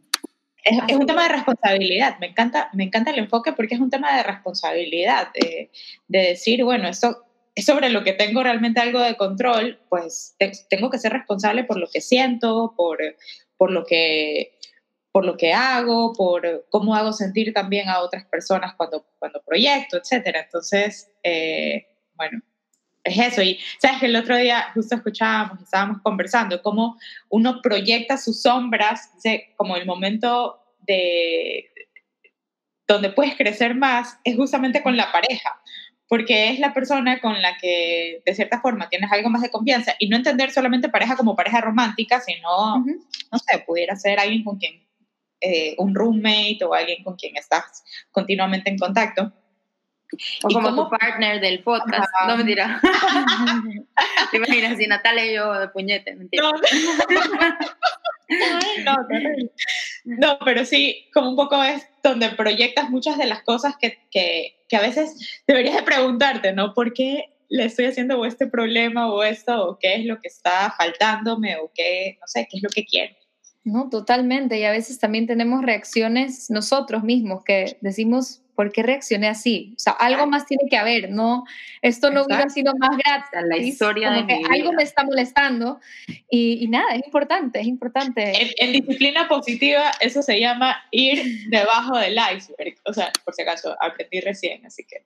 [0.64, 4.16] Es, un tema de responsabilidad, me encanta, me encanta el enfoque porque es un tema
[4.16, 5.70] de responsabilidad, de,
[6.06, 7.16] decir, bueno, esto es
[7.60, 10.36] sobre lo que tengo realmente algo de control, pues
[10.70, 12.98] tengo que ser responsable por lo que siento, por,
[13.56, 14.58] por, lo que,
[15.10, 19.98] por lo que hago, por cómo hago sentir también a otras personas cuando, cuando proyecto,
[19.98, 20.36] etc.
[20.44, 22.40] Entonces, eh, bueno,
[23.04, 23.42] es eso.
[23.42, 29.10] Y sabes que el otro día justo escuchábamos, estábamos conversando, cómo uno proyecta sus sombras,
[29.56, 31.68] como el momento de
[32.88, 35.60] donde puedes crecer más es justamente con la pareja,
[36.12, 39.94] porque es la persona con la que de cierta forma tienes algo más de confianza
[39.98, 44.58] y no entender solamente pareja como pareja romántica, sino, no sé, pudiera ser alguien con
[44.58, 44.86] quien,
[45.40, 49.32] eh, un roommate o alguien con quien estás continuamente en contacto
[50.42, 52.10] o como tu partner del podcast.
[52.28, 52.78] No, mentira.
[54.30, 56.42] Te imaginas, si Natalia y yo de puñete, mentira.
[56.42, 56.52] No.
[58.84, 58.96] no,
[60.44, 64.76] pero sí, como un poco es donde proyectas muchas de las cosas que, que, que,
[64.76, 66.74] a veces deberías de preguntarte, ¿no?
[66.74, 69.68] ¿Por qué le estoy haciendo este problema o esto?
[69.68, 71.56] ¿O qué es lo que está faltándome?
[71.56, 73.14] ¿O qué, no sé, qué es lo que quiero?
[73.64, 74.58] No, totalmente.
[74.58, 79.72] Y a veces también tenemos reacciones nosotros mismos que decimos, ¿por qué reaccioné así?
[79.76, 81.44] O sea, algo más tiene que haber, ¿no?
[81.80, 83.40] Esto no hubiera sido más gratis.
[83.48, 85.80] La historia de que algo me está molestando
[86.30, 88.32] y, y, nada, es importante, es importante.
[88.58, 92.74] En, disciplina positiva eso se llama ir debajo del iceberg.
[92.84, 95.02] O sea, por si acaso, aprendí recién, así que...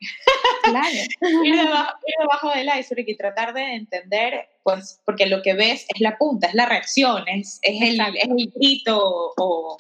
[0.65, 0.89] Claro.
[1.45, 5.87] ir, debajo, ir debajo del iceberg y tratar de entender pues, porque lo que ves
[5.95, 8.99] es la punta, es la reacción, es, es, el, es el, grito
[9.37, 9.77] o,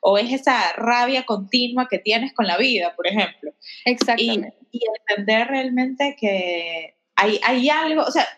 [0.00, 3.52] o, es esa rabia continua que tienes con la vida, por ejemplo.
[3.84, 4.54] Exactamente.
[4.70, 8.28] Y, y entender realmente que hay, hay algo, o sea,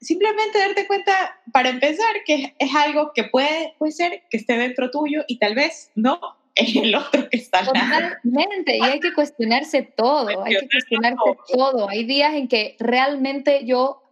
[0.00, 4.90] simplemente darte cuenta, para empezar, que es, algo que puede, puede ser que esté dentro
[4.90, 6.18] tuyo y tal vez no
[6.56, 11.88] es el otro que está Totalmente, y hay que cuestionarse todo, hay que cuestionarse todo.
[11.88, 14.03] Hay días en que realmente yo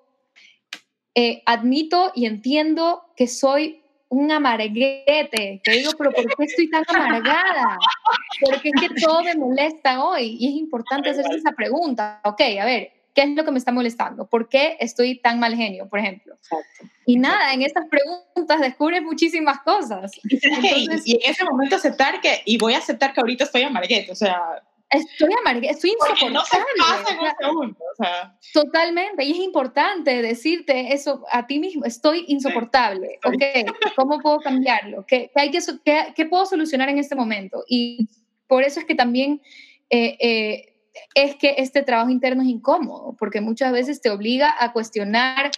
[1.14, 6.84] eh, admito y entiendo que soy un amarguete, que digo, pero ¿por qué estoy tan
[6.88, 7.78] amargada?
[8.44, 12.20] Porque es que todo me molesta hoy y es importante hacerse esa pregunta.
[12.24, 14.26] Ok, a ver, ¿Qué es lo que me está molestando?
[14.26, 16.34] ¿Por qué estoy tan mal genio, por ejemplo?
[17.04, 20.12] Y nada, en estas preguntas descubres muchísimas cosas.
[20.24, 24.14] y en ese momento aceptar que, y voy a aceptar que ahorita estoy amarguete, o
[24.14, 24.62] sea...
[24.92, 26.34] Estoy amarguete, estoy insoportable.
[26.34, 28.38] no se pasa en un segundo, o sea.
[28.52, 35.04] Totalmente, y es importante decirte eso a ti mismo, estoy insoportable, ok, ¿cómo puedo cambiarlo?
[35.06, 37.64] ¿Qué, qué hay que, qué, qué, puedo solucionar en este momento?
[37.66, 38.08] Y
[38.46, 39.40] por eso es que también...
[39.90, 40.68] Eh, eh,
[41.14, 45.50] es que este trabajo interno es incómodo, porque muchas veces te obliga a cuestionar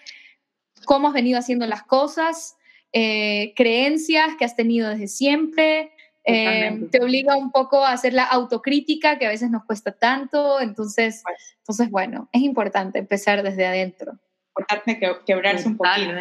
[0.84, 2.56] cómo has venido haciendo las cosas,
[2.92, 5.92] eh, creencias que has tenido desde siempre,
[6.24, 10.60] eh, te obliga un poco a hacer la autocrítica que a veces nos cuesta tanto,
[10.60, 11.56] entonces, pues.
[11.58, 14.18] entonces bueno, es importante empezar desde adentro.
[14.56, 16.12] Importante que, quebrarse un poquito.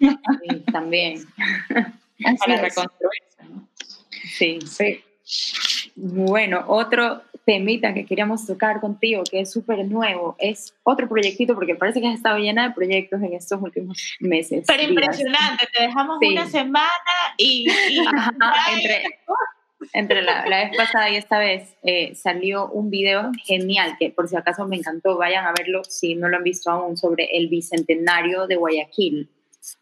[0.00, 1.24] Sí, también.
[1.68, 3.44] Para reconstruirse.
[3.48, 3.68] ¿no?
[4.24, 4.58] Sí.
[4.66, 5.04] sí.
[5.94, 11.74] Bueno, otro temita que queríamos tocar contigo, que es súper nuevo, es otro proyectito, porque
[11.74, 14.64] parece que has estado llena de proyectos en estos últimos meses.
[14.66, 16.88] Pero impresionante, te dejamos una semana
[17.36, 17.66] y...
[18.72, 19.02] entre,
[19.92, 24.28] entre la, la, vez pasada y esta vez eh, salió un video genial, que por
[24.28, 27.48] si acaso me encantó, vayan a verlo si no lo han visto aún, sobre el
[27.48, 29.28] bicentenario de Guayaquil.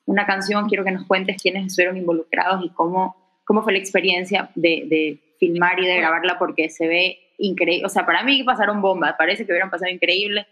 [0.06, 4.50] Una canción, quiero que nos cuentes quiénes estuvieron involucrados y cómo, cómo fue la experiencia
[4.54, 7.84] de, de filmar y de grabarla, porque se ve increíble.
[7.84, 10.46] O sea, para mí pasaron bombas, parece que hubieran pasado increíble.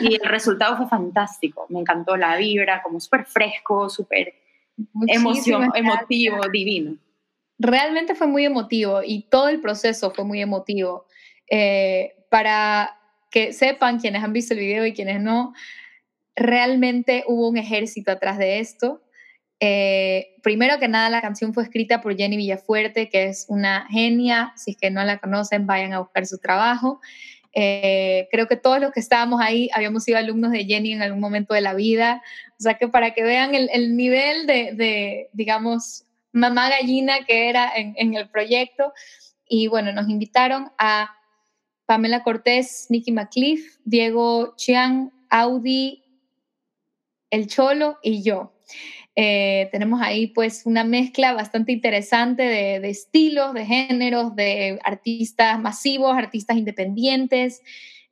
[0.00, 1.66] Y, el resultado fue fantástico.
[1.70, 4.34] Me encantó la vibra, como súper fresco, súper
[5.08, 6.96] emotivo, divino.
[7.58, 11.06] Realmente fue muy emotivo y todo el proceso fue muy emotivo.
[11.50, 12.96] Eh, para
[13.30, 15.54] que sepan quienes han visto el video y quienes no,
[16.36, 19.02] realmente hubo un ejército atrás de esto.
[19.64, 24.52] Eh, primero que nada, la canción fue escrita por Jenny Villafuerte, que es una genia.
[24.56, 27.00] Si es que no la conocen, vayan a buscar su trabajo.
[27.54, 31.20] Eh, creo que todos los que estábamos ahí habíamos sido alumnos de Jenny en algún
[31.20, 32.24] momento de la vida.
[32.58, 38.14] O sea que para que vean el, nivel de, digamos, mamá gallina que era en,
[38.14, 38.92] el proyecto.
[39.46, 41.14] Y bueno, nos invitaron a
[41.86, 46.02] Pamela Cortés, Nicky McCliff, Diego Chiang, Audi,
[47.30, 48.52] El Cholo y yo.
[49.14, 56.16] Eh, tenemos ahí pues una mezcla bastante interesante de, estilos, de géneros, de artistas masivos,
[56.16, 57.62] artistas independientes,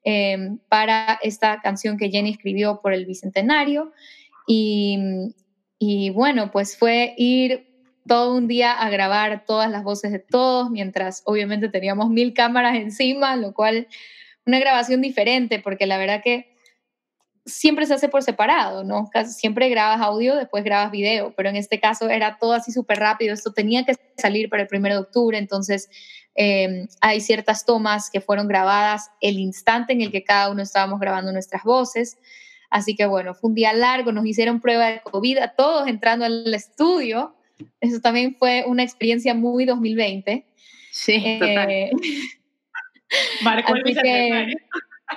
[0.04, 3.92] em, para esta canción que Jenny escribió por el Bicentenario.
[4.46, 4.98] Y,
[5.78, 7.66] y bueno, pues fue ir
[8.06, 12.76] todo un día a grabar todas las voces de todos, mientras obviamente teníamos mil cámaras
[12.76, 13.88] encima, lo cual
[14.46, 16.49] una grabación diferente, porque la verdad que
[17.50, 19.08] siempre se hace por separado, ¿no?
[19.10, 22.98] Casi siempre grabas audio, después grabas video, pero en este caso era todo así súper
[22.98, 25.88] rápido, esto tenía que salir para el 1 de octubre, entonces
[26.34, 31.00] em, hay ciertas tomas que fueron grabadas el instante en el que cada uno estábamos
[31.00, 32.18] grabando nuestras voces,
[32.70, 36.24] así que bueno, fue un día largo, nos hicieron prueba de COVID a todos entrando
[36.24, 37.34] al estudio,
[37.80, 40.46] eso también fue una experiencia muy 2020.
[40.92, 42.00] Sí, eh, total.
[43.42, 44.56] Marco el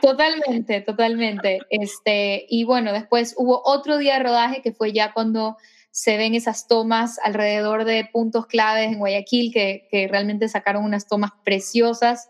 [0.01, 1.59] Totalmente, totalmente.
[1.69, 5.57] Este, y bueno, después hubo otro día de rodaje que fue ya cuando
[5.91, 11.07] se ven esas tomas alrededor de puntos claves en Guayaquil que, que realmente sacaron unas
[11.07, 12.29] tomas preciosas.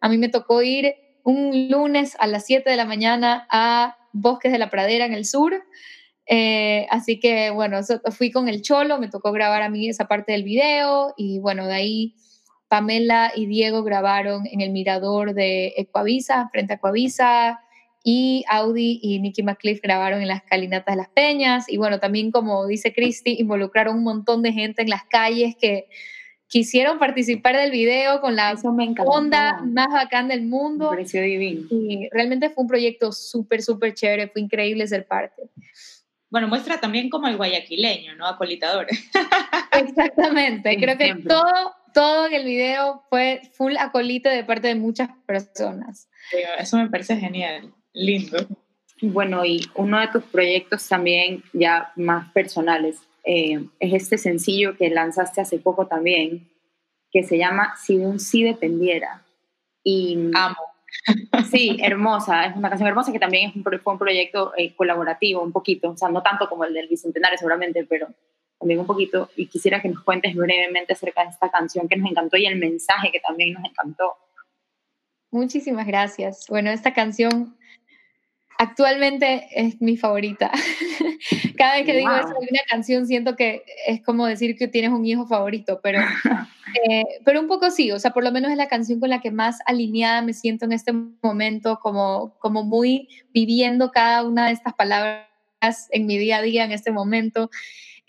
[0.00, 4.52] A mí me tocó ir un lunes a las 7 de la mañana a Bosques
[4.52, 5.62] de la Pradera en el sur.
[6.26, 7.80] Eh, así que bueno,
[8.12, 11.66] fui con el cholo, me tocó grabar a mí esa parte del video y bueno,
[11.66, 12.14] de ahí
[12.70, 17.58] Pamela y Diego grabaron en el mirador de Ecuavisa, frente a Ecuavisa,
[18.04, 21.68] y Audi y Nicky McCliff grabaron en las calinatas de las Peñas.
[21.68, 25.88] Y bueno, también como dice Christy, involucraron un montón de gente en las calles que
[26.46, 28.54] quisieron participar del video con la
[29.04, 30.90] onda más bacán del mundo.
[30.90, 31.66] Me pareció divino.
[31.72, 35.42] Y realmente fue un proyecto súper, súper chévere, fue increíble ser parte.
[36.30, 38.28] Bueno, muestra también como el guayaquileño, ¿no?
[38.28, 38.86] Acolitador.
[39.72, 45.10] Exactamente, creo que todo todo en el video fue full acolite de parte de muchas
[45.26, 46.08] personas.
[46.58, 48.38] Eso me parece genial, lindo.
[49.02, 54.90] Bueno, y uno de tus proyectos también ya más personales eh, es este sencillo que
[54.90, 56.50] lanzaste hace poco también,
[57.10, 59.24] que se llama Si de un sí dependiera.
[59.82, 60.56] Y, Amo.
[61.50, 65.42] Sí, hermosa, es una canción hermosa que también es un, fue un proyecto eh, colaborativo,
[65.42, 68.08] un poquito, o sea, no tanto como el del Bicentenario seguramente, pero
[68.60, 69.30] también un poquito.
[69.34, 72.56] Y quisiera que nos cuentes brevemente acerca de esta canción que nos encantó y el
[72.56, 74.14] mensaje que también nos encantó.
[75.32, 76.46] Muchísimas gracias.
[76.48, 77.56] Bueno, esta canción
[78.60, 80.50] actualmente es mi favorita.
[81.56, 84.90] Cada vez que digo eso de una canción siento que es como decir que tienes
[84.90, 86.00] un hijo favorito, pero,
[86.88, 89.22] eh, pero un poco sí, o sea, por lo menos es la canción con la
[89.22, 94.52] que más alineada me siento en este momento, como, como muy viviendo cada una de
[94.52, 95.26] estas palabras
[95.90, 97.50] en mi día a día en este momento.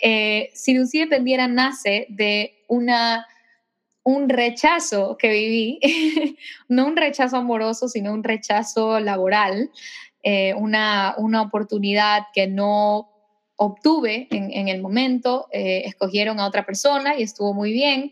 [0.02, 3.28] Eh, sí dependiera nace de una
[4.04, 5.80] un rechazo que viví,
[6.68, 9.70] no un rechazo amoroso, sino un rechazo laboral,
[10.24, 13.10] eh, una, una, oportunidad que no
[13.56, 18.12] obtuve en, en el momento, eh, escogieron a otra persona y estuvo muy bien.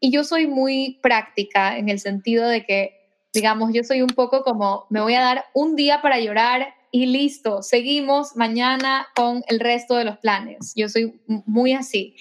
[0.00, 2.94] Y yo soy muy práctica en el sentido de que,
[3.32, 7.06] digamos, yo soy un poco como, me voy a dar un día para llorar y
[7.06, 10.74] listo, seguimos mañana con el resto de los planes.
[10.76, 12.14] Yo soy muy así.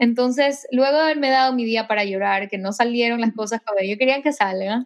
[0.00, 3.78] Entonces, luego de haberme dado mi día para llorar, que no salieron las cosas como
[3.88, 4.84] yo quería que salgan,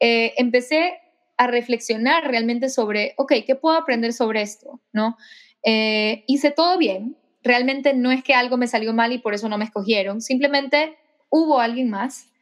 [0.00, 0.98] eh, empecé
[1.36, 4.80] a reflexionar realmente sobre, ok, ¿qué puedo aprender sobre esto?
[4.92, 5.16] ¿No?
[5.62, 9.48] Eh, hice todo bien, realmente no es que algo me salió mal y por eso
[9.48, 10.96] no me escogieron, simplemente
[11.30, 12.32] hubo alguien más.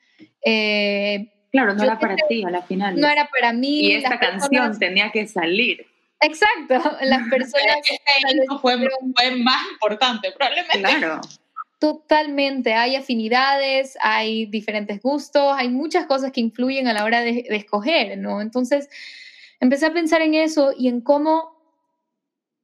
[0.42, 2.98] Eh, claro, no era para ti a la final.
[2.98, 3.80] No era para mí.
[3.80, 5.92] Y esta canción tenía que salir.
[6.20, 7.76] Exacto, las personas...
[8.60, 8.76] fue,
[9.16, 10.78] fue más importante, probablemente.
[10.78, 11.20] Claro.
[11.78, 17.44] Totalmente, hay afinidades, hay diferentes gustos, hay muchas cosas que influyen a la hora de,
[17.50, 18.40] escoger, ¿no?
[18.40, 18.88] Entonces,
[19.60, 21.60] empecé a pensar en eso y en cómo,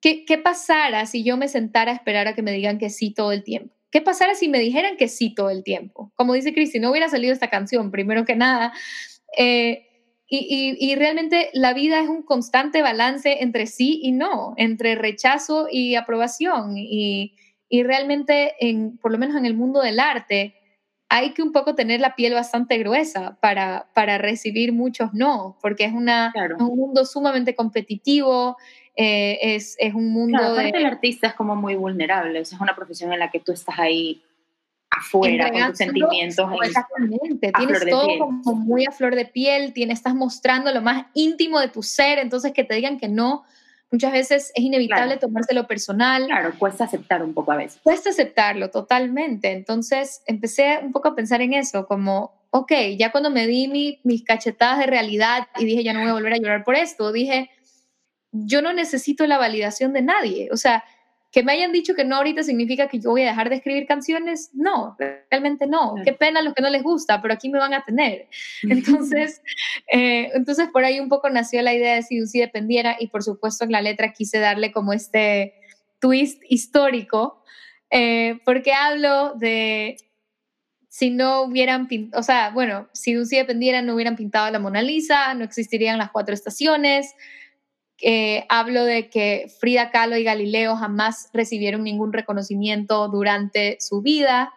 [0.00, 3.12] qué, qué pasara si yo me sentara a esperar a que me digan que sí
[3.12, 3.74] todo el tiempo.
[3.90, 6.12] ¿Qué pasara si me dijeran que sí todo el tiempo?
[6.14, 8.72] Como dice Cristi, no hubiera salido esta canción, primero que nada.
[9.36, 9.89] Eh,
[10.32, 14.94] y, y, y, realmente la vida es un constante balance entre sí y no, entre
[14.94, 16.78] rechazo y aprobación.
[16.78, 17.34] Y,
[17.68, 20.54] y realmente, en, por lo menos en el mundo del arte,
[21.08, 25.84] hay que un poco tener la piel bastante gruesa para, para recibir muchos no, porque
[25.84, 28.56] es, una, un mundo sumamente competitivo,
[28.94, 30.38] eh, es, es, un mundo...
[30.38, 33.50] Claro, aparte el artista es como muy vulnerable, es una profesión en la que tú
[33.50, 34.22] estás ahí
[34.90, 36.50] afuera con tus sentimientos.
[36.64, 41.60] Exactamente, tienes todo como muy a flor de piel, tienes, estás mostrando lo más íntimo
[41.60, 43.44] de tu ser, entonces que te digan que no,
[43.90, 46.26] muchas veces es inevitable tomárselo personal.
[46.26, 47.80] Claro, cuesta aceptar un poco a veces.
[47.82, 49.52] Cuesta aceptarlo totalmente.
[49.52, 54.24] Entonces empecé un poco a pensar en eso, como, ok, ya cuando me di mis
[54.24, 57.50] cachetadas de realidad y dije, ya no voy a volver a llorar por esto, dije,
[58.32, 60.48] yo no necesito la validación de nadie.
[60.52, 60.84] O sea,
[61.32, 63.86] que me hayan dicho que no ahorita significa que yo voy a dejar de escribir
[63.86, 64.96] canciones, no,
[65.30, 65.94] realmente no.
[66.04, 68.28] Qué pena a los que no les gusta, pero aquí me van a tener.
[68.62, 69.40] Entonces,
[69.92, 73.22] eh, entonces por ahí un poco nació la idea de si sí dependiera y por
[73.22, 75.54] supuesto en la letra quise darle como este
[76.00, 77.44] twist histórico,
[77.90, 79.96] eh, porque hablo de
[80.88, 84.82] si no hubieran pintado, o sea, bueno, si sí dependiera no hubieran pintado la Mona
[84.82, 87.14] Lisa, no existirían las cuatro estaciones,
[88.02, 94.52] eh, hablo de que Frida Kahlo y Galileo jamás recibieron ningún reconocimiento durante su vida.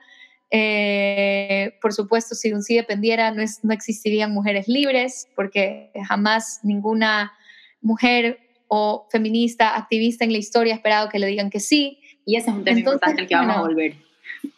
[0.50, 7.34] Eh, por supuesto, si un sí dependiera, no, no existirían mujeres libres, porque jamás ninguna
[7.82, 12.00] mujer o feminista, activista en la historia ha esperado que le digan que sí.
[12.26, 13.96] Y ese es un tema importante al que vamos a volver.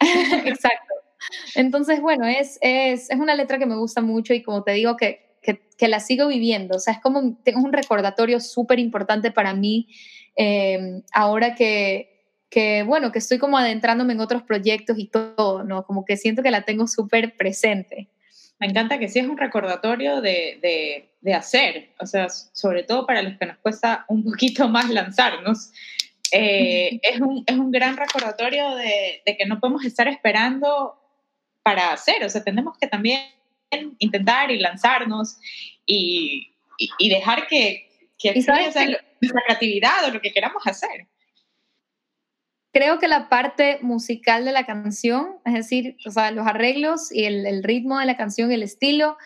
[0.44, 0.94] Exacto.
[1.54, 4.96] Entonces, bueno, es, es, es, una letra que me gusta mucho y como te digo
[4.96, 6.76] que que, la sigo viviendo.
[6.76, 9.88] O sea, es como tengo un recordatorio súper importante para mí
[10.36, 15.84] eh, ahora que, que, bueno, que estoy como adentrándome en otros proyectos y todo, ¿no?
[15.84, 18.08] Como que siento que la tengo súper presente.
[18.58, 23.06] Me encanta que sí es un recordatorio de, de, de, hacer, o sea, sobre todo
[23.06, 25.72] para los que nos cuesta un poquito más lanzarnos.
[26.32, 30.98] Eh, es, un, es un gran recordatorio de, de que no podemos estar esperando
[31.62, 33.22] para hacer, o sea, tenemos que también
[33.98, 35.38] intentar y lanzarnos
[35.84, 36.54] y,
[36.98, 37.88] y, dejar que,
[38.18, 41.06] que nuestra creatividad o lo que queramos hacer.
[42.72, 47.24] Creo que la parte musical de la canción, es decir, o sea, los arreglos y
[47.24, 49.16] el, el ritmo de la canción, el estilo,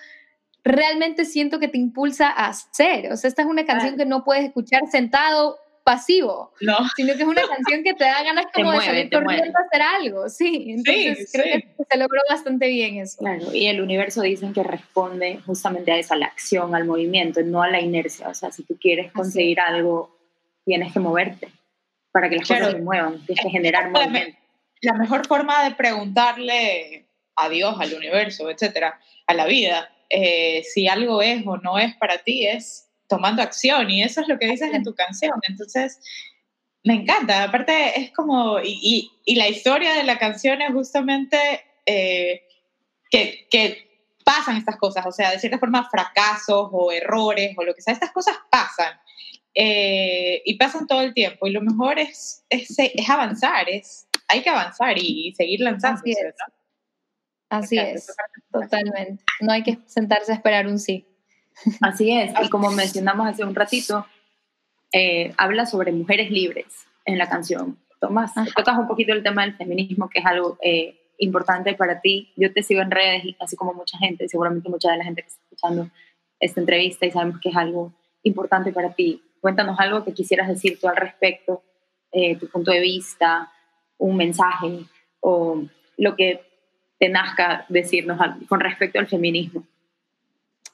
[0.63, 3.13] realmente siento que te impulsa a hacer.
[3.13, 5.59] O sea, esta es una canción que no puedes escuchar sentado
[5.91, 6.77] pasivo, no.
[6.95, 9.83] sino que es una canción que te da ganas como de salir corriendo a hacer
[9.83, 13.19] algo, sí, entonces creo que se logró bastante bien eso.
[13.19, 17.43] Claro, y el universo dicen que responde justamente a eso, a la acción, al movimiento,
[17.43, 20.17] no a la inercia, o sea, si tú quieres conseguir algo,
[20.65, 21.49] tienes que moverte
[22.13, 24.39] para que las cosas se muevan, tienes que generar movimiento.
[24.83, 30.89] La mejor forma de preguntarle a Dios, al universo, etcétera, a la vida, eh, si
[30.89, 34.47] algo es o no es para ti, es tomando acción y eso es lo que
[34.47, 35.39] dices en tu canción.
[35.47, 36.01] Entonces,
[36.85, 37.43] me encanta.
[37.43, 41.37] Aparte, es como, y, y, la historia de la canción es justamente
[41.85, 42.43] eh,
[43.11, 43.91] que, que,
[44.23, 47.95] pasan estas cosas, o sea, de cierta forma, fracasos o errores o lo que sea,
[47.95, 48.93] estas cosas pasan.
[49.55, 51.49] Eh, y pasan todo el tiempo.
[51.49, 56.01] Y lo mejor es, es, es avanzar, es, hay que avanzar y, seguir lanzando.
[56.01, 56.35] Así es,
[57.49, 58.07] Así es
[58.53, 59.25] totalmente.
[59.41, 61.10] No hay que sentarse a esperar un sí.
[61.81, 64.07] Así es, y como mencionamos hace un ratito,
[64.93, 67.79] eh, habla sobre mujeres libres en la canción.
[68.01, 72.33] Tomás, tocas un poquito el tema del feminismo, que es algo eh, importante para ti.
[72.37, 75.29] Yo te sigo en redes, así como mucha gente, seguramente mucha de la gente que
[75.29, 75.91] está escuchando
[76.41, 77.93] esta entrevista y sabemos que es algo
[78.23, 79.23] importante para ti.
[79.41, 81.63] Cuéntanos algo que quisieras decir tú al respecto,
[82.13, 83.53] eh, tu punto de vista,
[83.99, 84.85] un mensaje
[85.21, 85.63] o
[85.99, 86.43] lo que
[86.99, 89.65] te nazca decirnos con respecto al feminismo.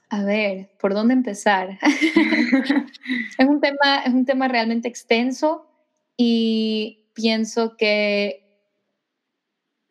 [0.09, 1.79] A ver, ¿por dónde empezar?
[3.39, 5.67] es, un tema, es un tema realmente extenso
[6.17, 8.45] y pienso que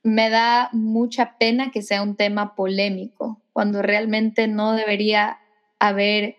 [0.04, 5.40] me da mucha pena que sea un tema polémico, cuando realmente no debería
[5.80, 6.38] haber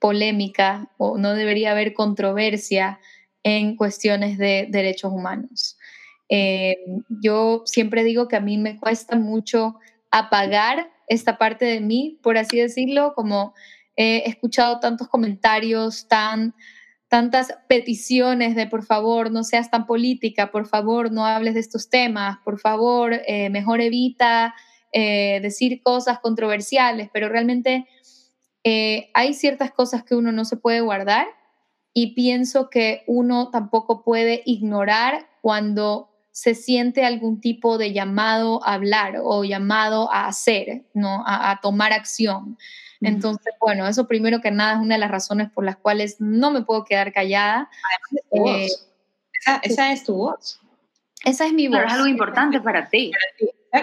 [0.00, 2.98] polémica o no debería haber controversia
[3.42, 5.78] en cuestiones de derechos humanos.
[6.28, 6.76] Eh,
[7.08, 9.76] yo siempre digo que a mí me cuesta mucho
[10.10, 13.54] apagar esta parte de mí, por así decirlo, como
[13.96, 16.54] he escuchado tantos comentarios, tan,
[17.08, 21.88] tantas peticiones de por favor no seas tan política, por favor no hables de estos
[21.88, 24.54] temas, por favor eh, mejor evita
[24.92, 27.86] eh, decir cosas controversiales, pero realmente
[28.64, 31.26] eh, hay ciertas cosas que uno no se puede guardar
[31.92, 38.74] y pienso que uno tampoco puede ignorar cuando se siente algún tipo de llamado a
[38.74, 41.22] hablar o llamado a hacer, ¿no?
[41.24, 42.58] a, tomar acción.
[43.00, 46.50] Entonces, bueno, eso primero que nada es una de las razones por las cuales no
[46.50, 47.70] me puedo quedar callada.
[48.32, 48.66] Eh,
[49.62, 50.60] esa, es tu voz.
[51.24, 51.78] Esa es mi voz.
[51.86, 53.12] es algo importante para ti.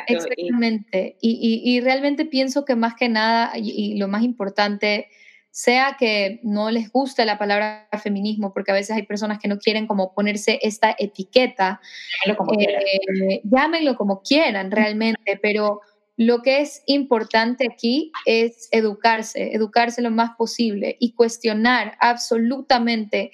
[0.08, 1.16] Exactamente.
[1.22, 5.08] Y, y, realmente pienso que más que nada, y lo más importante
[5.52, 9.60] sea que no les guste la palabra feminismo, porque a veces hay personas que no
[9.60, 11.82] quieren como ponerse esta etiqueta,
[12.26, 14.68] llámenlo como, quieran.
[14.68, 15.82] Eh, realmente, pero
[16.16, 23.32] lo que es importante aquí es educarse, educarse lo más posible y cuestionar absolutamente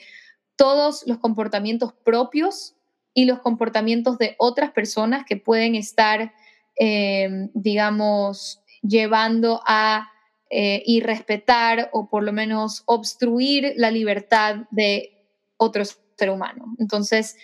[0.56, 2.76] todos los comportamientos propios
[3.14, 6.34] y los comportamientos de otras personas que pueden estar,
[6.80, 10.10] eh, digamos, llevando a
[10.50, 15.28] eh, y respetar o por lo menos obstruir la libertad de
[15.58, 16.76] otro ser humano.
[16.80, 17.36] Entonces,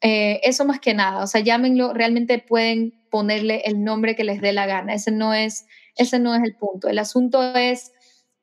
[0.00, 4.40] eh, eso más que nada, o sea, llámenlo, realmente pueden ponerle el nombre que les
[4.40, 6.88] dé la gana, ese no es, ese no es el punto.
[6.88, 7.92] El asunto es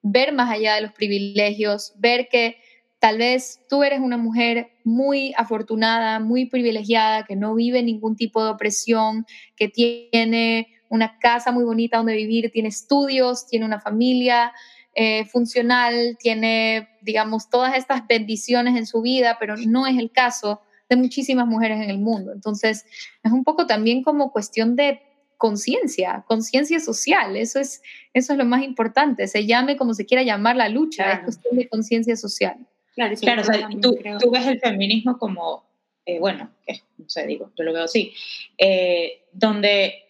[0.02, 2.58] ver más allá de los privilegios, ver que
[3.00, 8.44] tal vez tú eres una mujer muy afortunada, muy privilegiada, que no vive ningún tipo
[8.44, 14.52] de opresión, que tiene una casa muy bonita donde vivir, tiene estudios, tiene una familia
[14.96, 20.62] eh, funcional, tiene, digamos, todas estas bendiciones en su vida, pero no es el caso
[20.90, 22.34] de muchísimas mujeres en el mundo.
[22.34, 22.86] Entonces,
[23.24, 25.02] es un poco también como cuestión de
[25.38, 27.82] conciencia, conciencia social, eso es,
[28.14, 31.56] eso es lo más importante, se llame como se quiera llamar la lucha, es cuestión
[31.56, 32.58] de conciencia social.
[32.94, 33.44] Claro, claro
[33.80, 35.64] tú, tú, ves el feminismo como,
[36.06, 36.52] eh, bueno,
[36.98, 38.14] no sé, digo, yo lo veo así,
[38.58, 40.09] eh, donde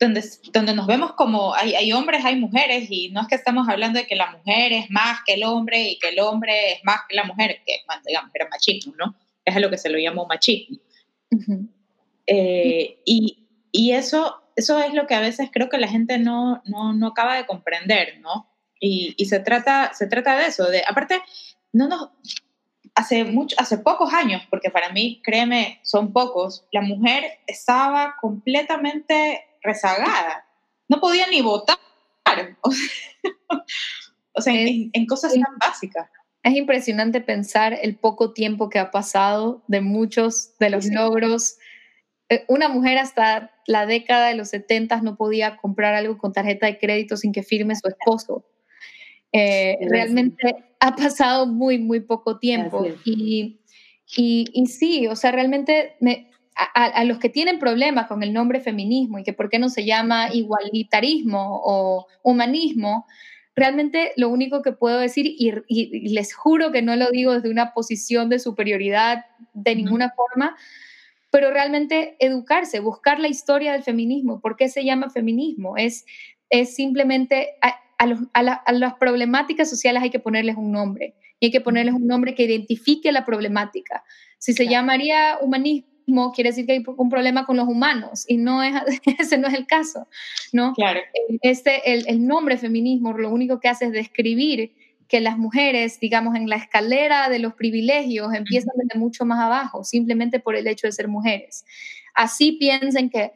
[0.00, 3.68] donde, donde nos vemos como hay, hay, hombres, hay mujeres, y no es que estamos
[3.68, 6.84] hablando de que la mujer es más que el hombre y que el hombre es
[6.84, 9.14] más que la mujer, que digamos, era machismo, ¿no?
[9.44, 10.78] Es a lo que se lo llamó machismo.
[12.26, 16.62] Eh, y, y, eso, eso es lo que a veces creo que la gente no,
[16.64, 18.48] no, no acaba de comprender, ¿no?
[18.78, 21.20] Y, y, se, trata, se trata de eso, de, aparte,
[21.72, 22.10] no nos,
[22.94, 29.44] hace, mucho, hace pocos años, porque para mí, créeme, son pocos, la mujer estaba completamente
[29.62, 30.46] rezagada.
[30.88, 31.78] No podía ni votar.
[34.32, 36.08] O sea, en, cosas tan básicas.
[36.42, 41.58] Es impresionante pensar el poco tiempo que ha pasado de muchos de los logros.
[42.30, 46.66] Eh, una mujer hasta la década de los 70 no podía comprar algo con tarjeta
[46.66, 48.46] de crédito sin que firme su esposo.
[49.32, 52.86] Eh, realmente ha pasado muy, muy poco tiempo.
[53.04, 53.60] Y,
[54.16, 56.29] y, y, sí, o sea, realmente me,
[56.74, 59.84] a, los que tienen problemas con el nombre feminismo y que por qué no se
[59.84, 63.06] llama igualitarismo o humanismo,
[63.56, 65.52] realmente lo único que puedo decir, y,
[66.12, 70.56] les juro que no lo digo desde una posición de superioridad de ninguna forma,
[71.30, 74.40] pero realmente educarse, buscar la historia del feminismo.
[74.40, 75.76] ¿Por qué se llama feminismo?
[75.76, 76.04] Es,
[76.50, 81.60] es simplemente a, a, las problemáticas sociales hay que ponerles un nombre y hay que
[81.60, 84.02] ponerles un nombre que identifique la problemática.
[84.38, 85.89] Si se llamaría humanismo,
[86.32, 88.74] quiere decir que hay un problema con los humanos y no es,
[89.18, 90.06] ese no es el caso,
[90.52, 90.72] ¿no?
[90.74, 91.00] Claro.
[91.42, 94.72] Este, el, el nombre feminismo lo único que hace es describir
[95.10, 99.82] que las mujeres, digamos, en la escalera de los privilegios empiezan desde mucho más abajo,
[99.82, 101.64] simplemente por el hecho de ser mujeres.
[102.14, 103.32] Así piensen que,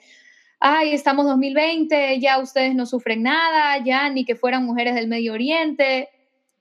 [0.61, 5.33] ay, estamos 2020, ya ustedes no sufren nada, ya ni que fueran mujeres del Medio
[5.33, 6.09] Oriente.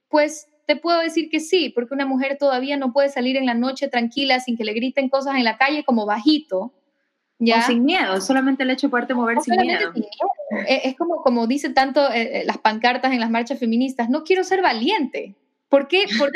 [0.10, 3.54] Pues te puedo decir que sí, porque una mujer todavía no puede salir en la
[3.54, 6.74] noche tranquila sin que le griten cosas en la calle como bajito.
[7.40, 7.60] ¿ya?
[7.60, 9.92] O sin miedo, solamente el hecho de poderte mover sin miedo.
[10.68, 14.24] E, es como, como dicen tanto eh, eh, las pancartas en las marchas feministas, no
[14.24, 15.36] quiero ser valiente.
[15.68, 16.32] ¿Por qué, por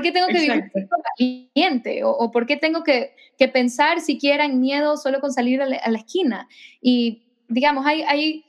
[0.00, 0.70] qué, tengo que vivir
[1.18, 2.04] valiente?
[2.04, 5.98] ¿O, por qué tengo que, que, pensar siquiera en miedo solo con salir a la,
[5.98, 6.48] esquina?
[6.80, 8.44] Y digamos, hay, hay,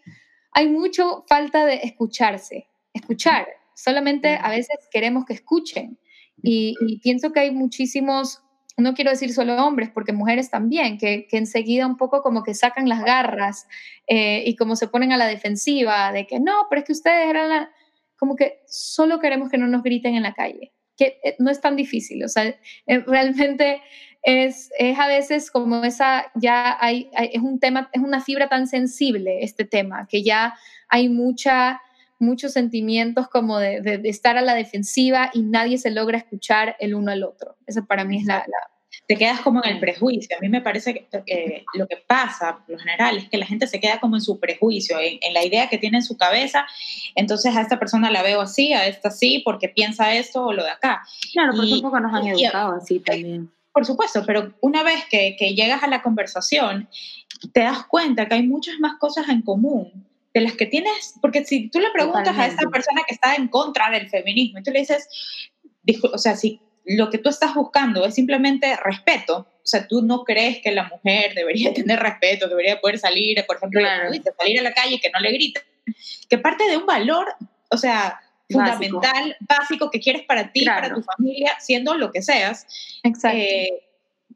[0.52, 3.48] hay mucho falta de escucharse, escuchar.
[3.78, 6.00] Solamente a veces queremos que escuchen.
[6.44, 8.42] Y, y pienso que hay muchísimos
[8.78, 12.88] no quiero decir solo hombres, porque mujeres también, que, enseguida un poco como que sacan
[12.88, 13.68] las garras
[14.06, 17.28] eh, y como se ponen a la defensiva de que no, pero es que ustedes
[17.28, 17.72] eran la...
[18.18, 21.60] como que solo queremos que no nos griten en la calle, que eh, no es
[21.60, 22.60] tan difícil, o sea, eh,
[23.08, 23.82] realmente
[24.22, 28.68] es, es, a veces como esa, ya hay, es un tema, es una fibra tan
[28.68, 30.54] sensible este tema, que ya
[30.88, 31.82] hay mucha
[32.20, 37.12] muchos sentimientos como de, estar a la defensiva y nadie se logra escuchar el uno
[37.12, 37.56] al otro.
[37.66, 38.46] Esa para mí es la,
[39.08, 40.36] te quedas como en el prejuicio.
[40.38, 43.68] A mí me parece que lo que pasa, por lo general, es que la gente
[43.68, 46.66] se queda como en su prejuicio, en, la idea que tiene en su cabeza.
[47.16, 50.64] Entonces a esta persona la veo así, a esta sí, porque piensa esto o lo
[50.64, 51.04] de acá.
[51.34, 53.50] Claro, porque un poco nos han educado así también.
[53.72, 56.90] Por supuesto, pero una vez que, que llegas a la conversación,
[57.54, 60.07] te das cuenta que hay muchas más cosas en común
[60.38, 63.48] de las que tienes, porque si tú le preguntas a esta persona que está en
[63.48, 65.08] contra del feminismo y tú le dices,
[66.14, 70.24] o sea, si lo que tú estás buscando es simplemente respeto, o sea, tú no
[70.24, 73.82] crees que la mujer debería tener respeto, debería poder salir, por ejemplo,
[74.38, 75.64] salir a la calle que no le griten,
[76.30, 77.34] que parte de un valor,
[77.72, 82.68] o sea, fundamental, básico, que quieres para ti, para tu familia, siendo lo que seas.
[83.04, 83.38] Exacto.
[83.40, 83.87] Eh,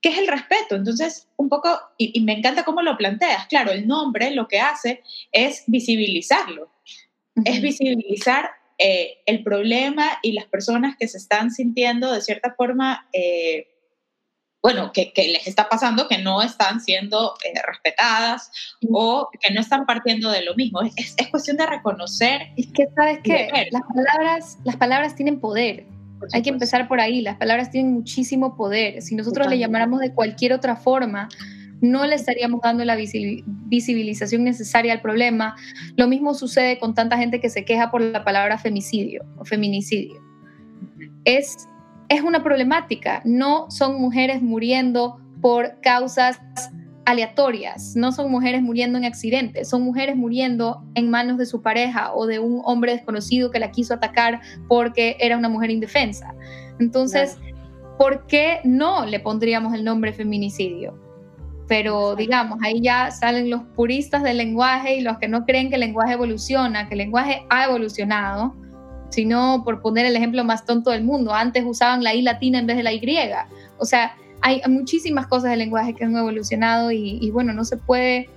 [0.02, 0.76] ¿Qué es el respeto?
[0.76, 5.04] Entonces, un poco, y, me encanta cómo lo planteas, claro, el nombre lo que hace
[5.32, 6.72] es visibilizarlo,
[7.46, 8.50] es visibilizar
[8.80, 13.68] eh, el problema y las personas que se están sintiendo de cierta forma, eh,
[14.64, 18.52] bueno, que, les está pasando, que no están siendo eh, respetadas
[18.92, 20.82] o que no están partiendo de lo mismo.
[20.96, 22.50] Es, es cuestión de reconocer.
[22.58, 23.70] Es que, ¿sabes qué?
[23.72, 25.86] Las palabras, las palabras tienen poder.
[26.34, 27.22] Hay que empezar por ahí.
[27.22, 29.02] Las palabras tienen muchísimo poder.
[29.02, 31.30] Si nosotros le llamáramos de cualquier otra forma,
[31.82, 35.56] no le estaríamos dando la visibilización necesaria al problema.
[35.98, 40.22] Lo mismo sucede con tanta gente que se queja por la palabra femicidio o feminicidio.
[41.26, 41.68] Es,
[42.10, 43.22] es una problemática.
[43.26, 46.40] No son mujeres muriendo por causas
[47.06, 52.14] aleatorias, no son mujeres muriendo en accidentes, son mujeres muriendo en manos de su pareja
[52.14, 56.34] o de un hombre desconocido que la quiso atacar porque era una mujer indefensa.
[56.80, 57.38] Entonces,
[57.98, 61.00] ¿por qué no le pondríamos el nombre feminicidio?
[61.68, 65.76] Pero digamos, ahí ya salen los puristas del lenguaje y los que no creen que
[65.76, 68.56] el lenguaje evoluciona, que el lenguaje ha evolucionado,
[69.10, 72.68] sino por poner el ejemplo más tonto del mundo, antes usaban la I latina en
[72.68, 73.02] vez de la Y.
[73.78, 78.30] O sea, hay muchísimas cosas del lenguaje que han evolucionado y, bueno, no se puede,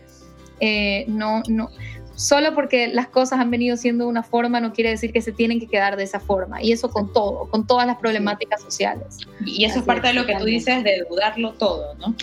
[0.60, 1.70] eh, no, no,
[2.14, 5.32] solo porque las cosas han venido siendo de una forma no quiere decir que se
[5.32, 6.62] tienen que quedar de esa forma.
[6.62, 9.18] Y eso con todo, con todas las problemáticas sociales.
[9.44, 12.14] Y eso es parte de lo que tú dices de dudarlo todo, ¿no?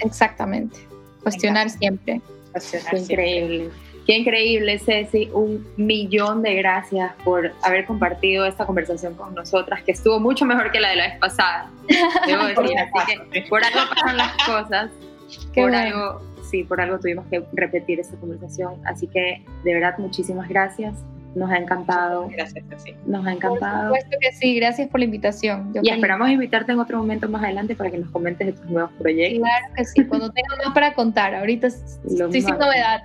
[0.00, 0.78] Exactamente.
[1.22, 2.20] Cuestionar siempre.
[2.52, 3.70] Cuestionar Increíble.
[4.08, 5.28] Qué increíble, Ceci.
[5.34, 10.72] Un millón de gracias por haber compartido esta conversación con nosotras, que estuvo mucho mejor
[10.72, 11.70] que la de la vez pasada.
[12.26, 14.90] Debo decir, así que por algo pasan las cosas.
[15.54, 18.80] por algo, sí, por algo tuvimos que repetir esta conversación.
[18.86, 20.94] Así que, de verdad, muchísimas gracias.
[21.38, 22.28] Nos ha encantado.
[22.28, 22.94] Gracias, sí.
[23.06, 23.90] Nos ha encantado.
[23.90, 25.72] Por supuesto que sí, gracias por la invitación.
[25.82, 28.90] y esperamos invitarte en otro momento más adelante para que nos comentes de tus nuevos
[28.98, 29.40] proyectos.
[29.40, 31.34] Claro que sí, cuando tenga más para contar.
[31.34, 33.02] Ahorita estoy sin novedad.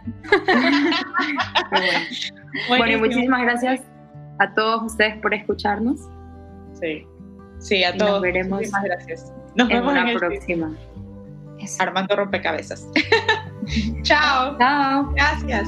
[1.71, 1.99] bueno.
[2.67, 3.81] bueno, muchísimas gracias
[4.39, 5.99] a todos ustedes por escucharnos.
[6.81, 7.05] Sí,
[7.59, 8.13] sí, a todos.
[8.13, 8.59] Nos veremos.
[8.59, 9.33] Muchísimas gracias.
[9.55, 10.75] Nos vemos en la próxima.
[11.79, 12.87] Armando Rompecabezas.
[14.03, 14.57] Chao.
[14.57, 15.13] Chao.
[15.13, 15.67] Gracias.